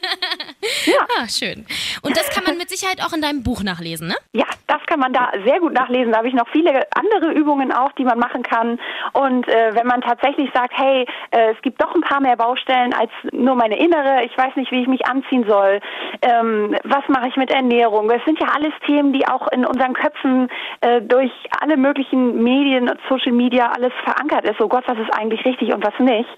Ah, 1.18 1.26
schön. 1.28 1.66
Und 2.02 2.16
das 2.16 2.30
kann 2.30 2.44
man 2.44 2.56
mit 2.56 2.68
Sicherheit 2.70 3.02
auch 3.04 3.12
in 3.12 3.20
deinem 3.20 3.42
Buch 3.42 3.62
nachlesen, 3.62 4.08
ne? 4.08 4.14
Ja, 4.32 4.44
das 4.66 4.80
kann 4.86 5.00
man 5.00 5.12
da 5.12 5.30
sehr 5.44 5.58
gut 5.60 5.72
nachlesen. 5.72 6.12
Da 6.12 6.18
habe 6.18 6.28
ich 6.28 6.34
noch 6.34 6.48
viele 6.50 6.86
andere 6.94 7.32
Übungen 7.32 7.72
auch, 7.72 7.92
die 7.92 8.04
man 8.04 8.18
machen 8.18 8.42
kann. 8.42 8.78
Und 9.12 9.46
äh, 9.48 9.74
wenn 9.74 9.86
man 9.86 10.00
tatsächlich 10.00 10.50
sagt, 10.54 10.72
hey, 10.76 11.06
äh, 11.30 11.52
es 11.52 11.60
gibt 11.62 11.80
doch 11.82 11.94
ein 11.94 12.00
paar 12.02 12.20
mehr 12.20 12.36
Baustellen 12.36 12.92
als 12.94 13.10
nur 13.32 13.54
meine 13.56 13.78
innere, 13.78 14.24
ich 14.24 14.36
weiß 14.36 14.56
nicht, 14.56 14.70
wie 14.70 14.82
ich 14.82 14.88
mich 14.88 15.06
anziehen 15.06 15.44
soll, 15.48 15.80
ähm, 16.22 16.76
was 16.84 17.02
mache 17.08 17.28
ich 17.28 17.36
mit 17.36 17.50
Ernährung? 17.50 18.08
Das 18.08 18.22
sind 18.24 18.38
ja 18.40 18.48
alles 18.54 18.72
Themen, 18.86 19.12
die 19.12 19.26
auch 19.26 19.48
in 19.48 19.64
unseren 19.66 19.94
Köpfen 19.94 20.48
äh, 20.80 21.00
durch 21.02 21.32
alle 21.60 21.76
möglichen 21.76 22.19
Medien 22.42 22.88
und 22.88 22.98
Social 23.08 23.32
Media 23.32 23.70
alles 23.74 23.92
verankert 24.04 24.44
ist. 24.44 24.60
Oh 24.60 24.68
Gott, 24.68 24.84
was 24.86 24.98
ist 24.98 25.12
eigentlich 25.12 25.44
richtig 25.44 25.72
und 25.74 25.84
was 25.84 25.98
nicht? 25.98 26.28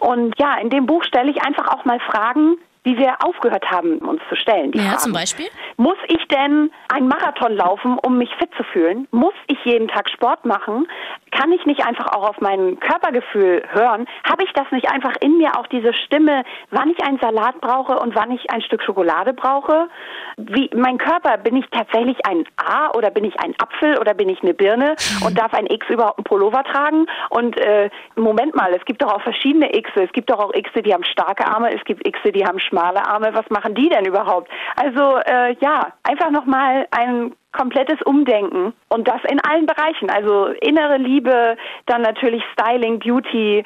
Und 0.00 0.34
ja, 0.38 0.56
in 0.56 0.70
dem 0.70 0.86
Buch 0.86 1.04
stelle 1.04 1.30
ich 1.30 1.42
einfach 1.44 1.68
auch 1.68 1.84
mal 1.84 2.00
Fragen, 2.00 2.56
die 2.84 2.98
wir 2.98 3.14
aufgehört 3.24 3.64
haben, 3.70 3.98
uns 3.98 4.20
zu 4.28 4.34
stellen. 4.34 4.72
Die 4.72 4.78
Ja, 4.78 4.84
Fragen. 4.84 4.98
zum 4.98 5.12
Beispiel? 5.12 5.46
Muss 5.76 5.98
ich 6.08 6.26
denn 6.28 6.70
einen 6.92 7.06
Marathon 7.06 7.52
laufen, 7.54 7.96
um 8.04 8.18
mich 8.18 8.30
fit 8.38 8.50
zu 8.56 8.64
fühlen? 8.64 9.06
Muss 9.12 9.34
ich 9.46 9.58
jeden 9.64 9.86
Tag 9.88 10.10
Sport 10.10 10.44
machen? 10.44 10.88
Kann 11.32 11.50
ich 11.50 11.64
nicht 11.64 11.84
einfach 11.84 12.12
auch 12.12 12.28
auf 12.28 12.40
mein 12.40 12.78
Körpergefühl 12.78 13.62
hören? 13.72 14.06
Habe 14.22 14.44
ich 14.44 14.52
das 14.52 14.70
nicht 14.70 14.90
einfach 14.90 15.14
in 15.20 15.38
mir 15.38 15.58
auch 15.58 15.66
diese 15.66 15.94
Stimme, 15.94 16.44
wann 16.70 16.90
ich 16.90 17.02
einen 17.02 17.18
Salat 17.18 17.60
brauche 17.60 17.98
und 17.98 18.14
wann 18.14 18.30
ich 18.30 18.50
ein 18.50 18.60
Stück 18.60 18.82
Schokolade 18.82 19.32
brauche? 19.32 19.88
Wie 20.36 20.70
mein 20.74 20.98
Körper, 20.98 21.38
bin 21.38 21.56
ich 21.56 21.64
tatsächlich 21.70 22.18
ein 22.26 22.44
A 22.56 22.90
oder 22.96 23.10
bin 23.10 23.24
ich 23.24 23.38
ein 23.40 23.54
Apfel 23.58 23.98
oder 23.98 24.12
bin 24.12 24.28
ich 24.28 24.42
eine 24.42 24.52
Birne 24.52 24.94
und 25.24 25.38
darf 25.38 25.54
ein 25.54 25.66
X 25.66 25.88
überhaupt 25.88 26.18
einen 26.18 26.24
Pullover 26.24 26.64
tragen? 26.64 27.06
Und 27.30 27.58
äh, 27.58 27.88
Moment 28.14 28.54
mal, 28.54 28.72
es 28.74 28.84
gibt 28.84 29.02
doch 29.02 29.12
auch 29.12 29.22
verschiedene 29.22 29.70
Xe. 29.70 30.04
Es 30.04 30.12
gibt 30.12 30.28
doch 30.28 30.38
auch 30.38 30.52
Xe, 30.52 30.82
die 30.82 30.92
haben 30.92 31.04
starke 31.04 31.46
Arme, 31.46 31.74
es 31.74 31.82
gibt 31.84 32.04
Xe, 32.04 32.30
die 32.30 32.44
haben 32.44 32.60
schmale 32.60 33.06
Arme. 33.06 33.30
Was 33.32 33.48
machen 33.48 33.74
die 33.74 33.88
denn 33.88 34.04
überhaupt? 34.04 34.50
Also 34.76 35.16
äh, 35.24 35.56
ja, 35.60 35.92
einfach 36.02 36.30
nochmal 36.30 36.86
ein 36.90 37.32
komplettes 37.52 38.00
Umdenken 38.04 38.72
und 38.88 39.06
das 39.06 39.20
in 39.30 39.40
allen 39.40 39.66
Bereichen. 39.66 40.10
Also 40.10 40.46
innere 40.60 40.98
Liebe, 40.98 41.56
dann 41.86 42.02
natürlich 42.02 42.42
Styling, 42.52 42.98
Beauty, 42.98 43.64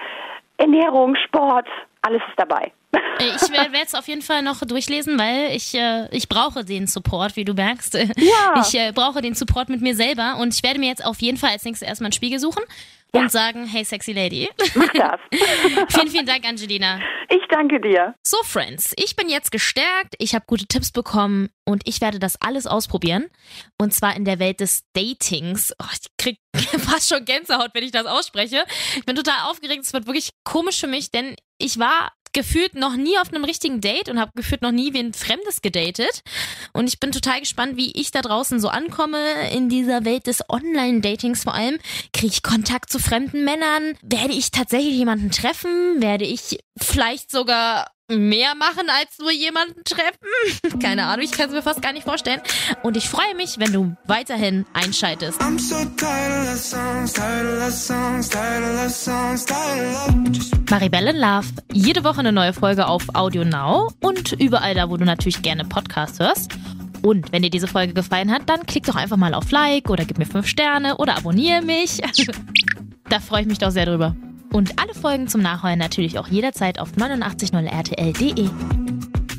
Ernährung, 0.58 1.16
Sport, 1.16 1.66
alles 2.02 2.22
ist 2.28 2.38
dabei. 2.38 2.72
Ich 3.18 3.52
werde 3.52 3.78
es 3.84 3.94
auf 3.94 4.08
jeden 4.08 4.22
Fall 4.22 4.42
noch 4.42 4.60
durchlesen, 4.60 5.18
weil 5.18 5.54
ich, 5.54 5.74
äh, 5.74 6.08
ich 6.10 6.28
brauche 6.28 6.64
den 6.64 6.86
Support, 6.86 7.36
wie 7.36 7.44
du 7.44 7.54
merkst. 7.54 7.94
Ja. 7.94 8.62
Ich 8.62 8.78
äh, 8.78 8.92
brauche 8.92 9.20
den 9.20 9.34
Support 9.34 9.68
mit 9.68 9.80
mir 9.80 9.94
selber 9.94 10.36
und 10.40 10.54
ich 10.54 10.62
werde 10.62 10.78
mir 10.78 10.88
jetzt 10.88 11.04
auf 11.04 11.20
jeden 11.20 11.36
Fall 11.36 11.50
als 11.50 11.64
nächstes 11.64 11.86
erstmal 11.86 12.06
einen 12.06 12.12
Spiegel 12.12 12.38
suchen 12.38 12.62
Ja. 13.14 13.22
und 13.22 13.30
sagen, 13.32 13.66
hey 13.66 13.84
sexy 13.84 14.12
Lady. 14.12 14.48
Mach 14.74 14.92
das. 14.92 15.20
vielen, 15.94 16.08
vielen 16.08 16.26
Dank, 16.26 16.44
Angelina. 16.44 17.00
ich 17.30 17.42
danke 17.48 17.80
dir. 17.80 18.14
So, 18.26 18.36
Friends, 18.42 18.92
ich 18.96 19.16
bin 19.16 19.28
jetzt 19.28 19.50
gestärkt, 19.52 20.14
ich 20.18 20.34
habe 20.34 20.44
gute 20.46 20.66
Tipps 20.66 20.90
bekommen 20.90 21.48
und 21.64 21.82
ich 21.88 22.00
werde 22.00 22.18
das 22.18 22.40
alles 22.40 22.66
ausprobieren. 22.66 23.26
Und 23.78 23.94
zwar 23.94 24.16
in 24.16 24.24
der 24.24 24.38
Welt 24.38 24.60
des 24.60 24.82
Datings. 24.94 25.74
Oh, 25.80 25.86
ich 25.92 26.00
krieg 26.18 26.38
fast 26.56 27.08
schon 27.08 27.24
Gänsehaut, 27.24 27.70
wenn 27.74 27.84
ich 27.84 27.92
das 27.92 28.06
ausspreche. 28.06 28.64
Ich 28.96 29.04
bin 29.06 29.16
total 29.16 29.50
aufgeregt, 29.50 29.84
es 29.84 29.92
wird 29.92 30.06
wirklich 30.06 30.30
komisch 30.44 30.78
für 30.80 30.86
mich, 30.88 31.10
denn 31.10 31.36
ich 31.58 31.78
war 31.78 32.12
gefühlt 32.36 32.74
noch 32.74 32.96
nie 32.96 33.18
auf 33.18 33.32
einem 33.32 33.44
richtigen 33.44 33.80
Date 33.80 34.10
und 34.10 34.20
habe 34.20 34.30
gefühlt 34.34 34.60
noch 34.60 34.70
nie 34.70 34.92
wen 34.92 35.14
Fremdes 35.14 35.62
gedatet. 35.62 36.22
Und 36.74 36.86
ich 36.86 37.00
bin 37.00 37.10
total 37.10 37.40
gespannt, 37.40 37.78
wie 37.78 37.92
ich 37.92 38.10
da 38.10 38.20
draußen 38.20 38.60
so 38.60 38.68
ankomme 38.68 39.50
in 39.52 39.70
dieser 39.70 40.04
Welt 40.04 40.26
des 40.26 40.42
Online-Datings 40.46 41.44
vor 41.44 41.54
allem. 41.54 41.78
Kriege 42.12 42.34
ich 42.34 42.42
Kontakt 42.42 42.92
zu 42.92 42.98
fremden 42.98 43.44
Männern? 43.44 43.94
Werde 44.02 44.34
ich 44.34 44.50
tatsächlich 44.50 44.96
jemanden 44.96 45.30
treffen? 45.30 46.02
Werde 46.02 46.26
ich 46.26 46.58
vielleicht 46.78 47.30
sogar 47.30 47.95
mehr 48.08 48.54
machen 48.54 48.88
als 48.88 49.18
nur 49.18 49.32
jemanden 49.32 49.82
treffen. 49.84 50.78
Keine 50.80 51.06
Ahnung, 51.06 51.24
ich 51.24 51.32
kann 51.32 51.48
es 51.48 51.54
mir 51.54 51.62
fast 51.62 51.82
gar 51.82 51.92
nicht 51.92 52.04
vorstellen. 52.04 52.40
Und 52.82 52.96
ich 52.96 53.08
freue 53.08 53.34
mich, 53.36 53.58
wenn 53.58 53.72
du 53.72 53.96
weiterhin 54.06 54.64
einschaltest. 54.72 55.40
Maribel 60.70 61.06
in 61.08 61.16
Love. 61.16 61.46
Jede 61.72 62.04
Woche 62.04 62.20
eine 62.20 62.32
neue 62.32 62.52
Folge 62.52 62.86
auf 62.86 63.02
Audio 63.14 63.44
Now 63.44 63.90
und 64.00 64.32
überall 64.32 64.74
da, 64.74 64.88
wo 64.88 64.96
du 64.96 65.04
natürlich 65.04 65.42
gerne 65.42 65.64
Podcasts 65.64 66.20
hörst. 66.20 66.52
Und 67.02 67.30
wenn 67.32 67.42
dir 67.42 67.50
diese 67.50 67.68
Folge 67.68 67.92
gefallen 67.92 68.32
hat, 68.32 68.48
dann 68.48 68.66
klick 68.66 68.84
doch 68.84 68.96
einfach 68.96 69.16
mal 69.16 69.34
auf 69.34 69.50
Like 69.50 69.90
oder 69.90 70.04
gib 70.04 70.18
mir 70.18 70.26
5 70.26 70.46
Sterne 70.46 70.96
oder 70.96 71.16
abonniere 71.16 71.62
mich. 71.62 72.00
da 73.08 73.20
freue 73.20 73.42
ich 73.42 73.46
mich 73.46 73.58
doch 73.58 73.70
sehr 73.70 73.86
drüber. 73.86 74.16
Und 74.56 74.80
alle 74.80 74.94
Folgen 74.94 75.28
zum 75.28 75.42
Nachholen 75.42 75.78
natürlich 75.78 76.18
auch 76.18 76.28
jederzeit 76.28 76.78
auf 76.78 76.92
890rtl.de. 76.92 78.48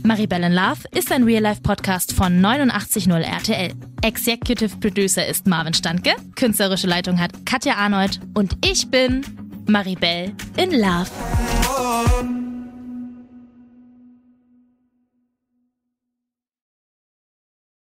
Maribel 0.03 0.43
in 0.43 0.53
Love 0.53 0.81
ist 0.91 1.11
ein 1.11 1.23
Real-Life-Podcast 1.23 2.13
von 2.13 2.45
890 2.45 3.07
RTL. 3.07 3.73
Executive 4.03 4.77
Producer 4.77 5.25
ist 5.25 5.47
Marvin 5.47 5.73
Standke, 5.73 6.11
künstlerische 6.35 6.85
Leitung 6.85 7.19
hat 7.19 7.31
Katja 7.47 7.77
Arnold 7.77 8.19
und 8.35 8.63
ich 8.63 8.91
bin 8.91 9.25
Maribel 9.65 10.33
in 10.55 10.69
Love. 10.69 11.07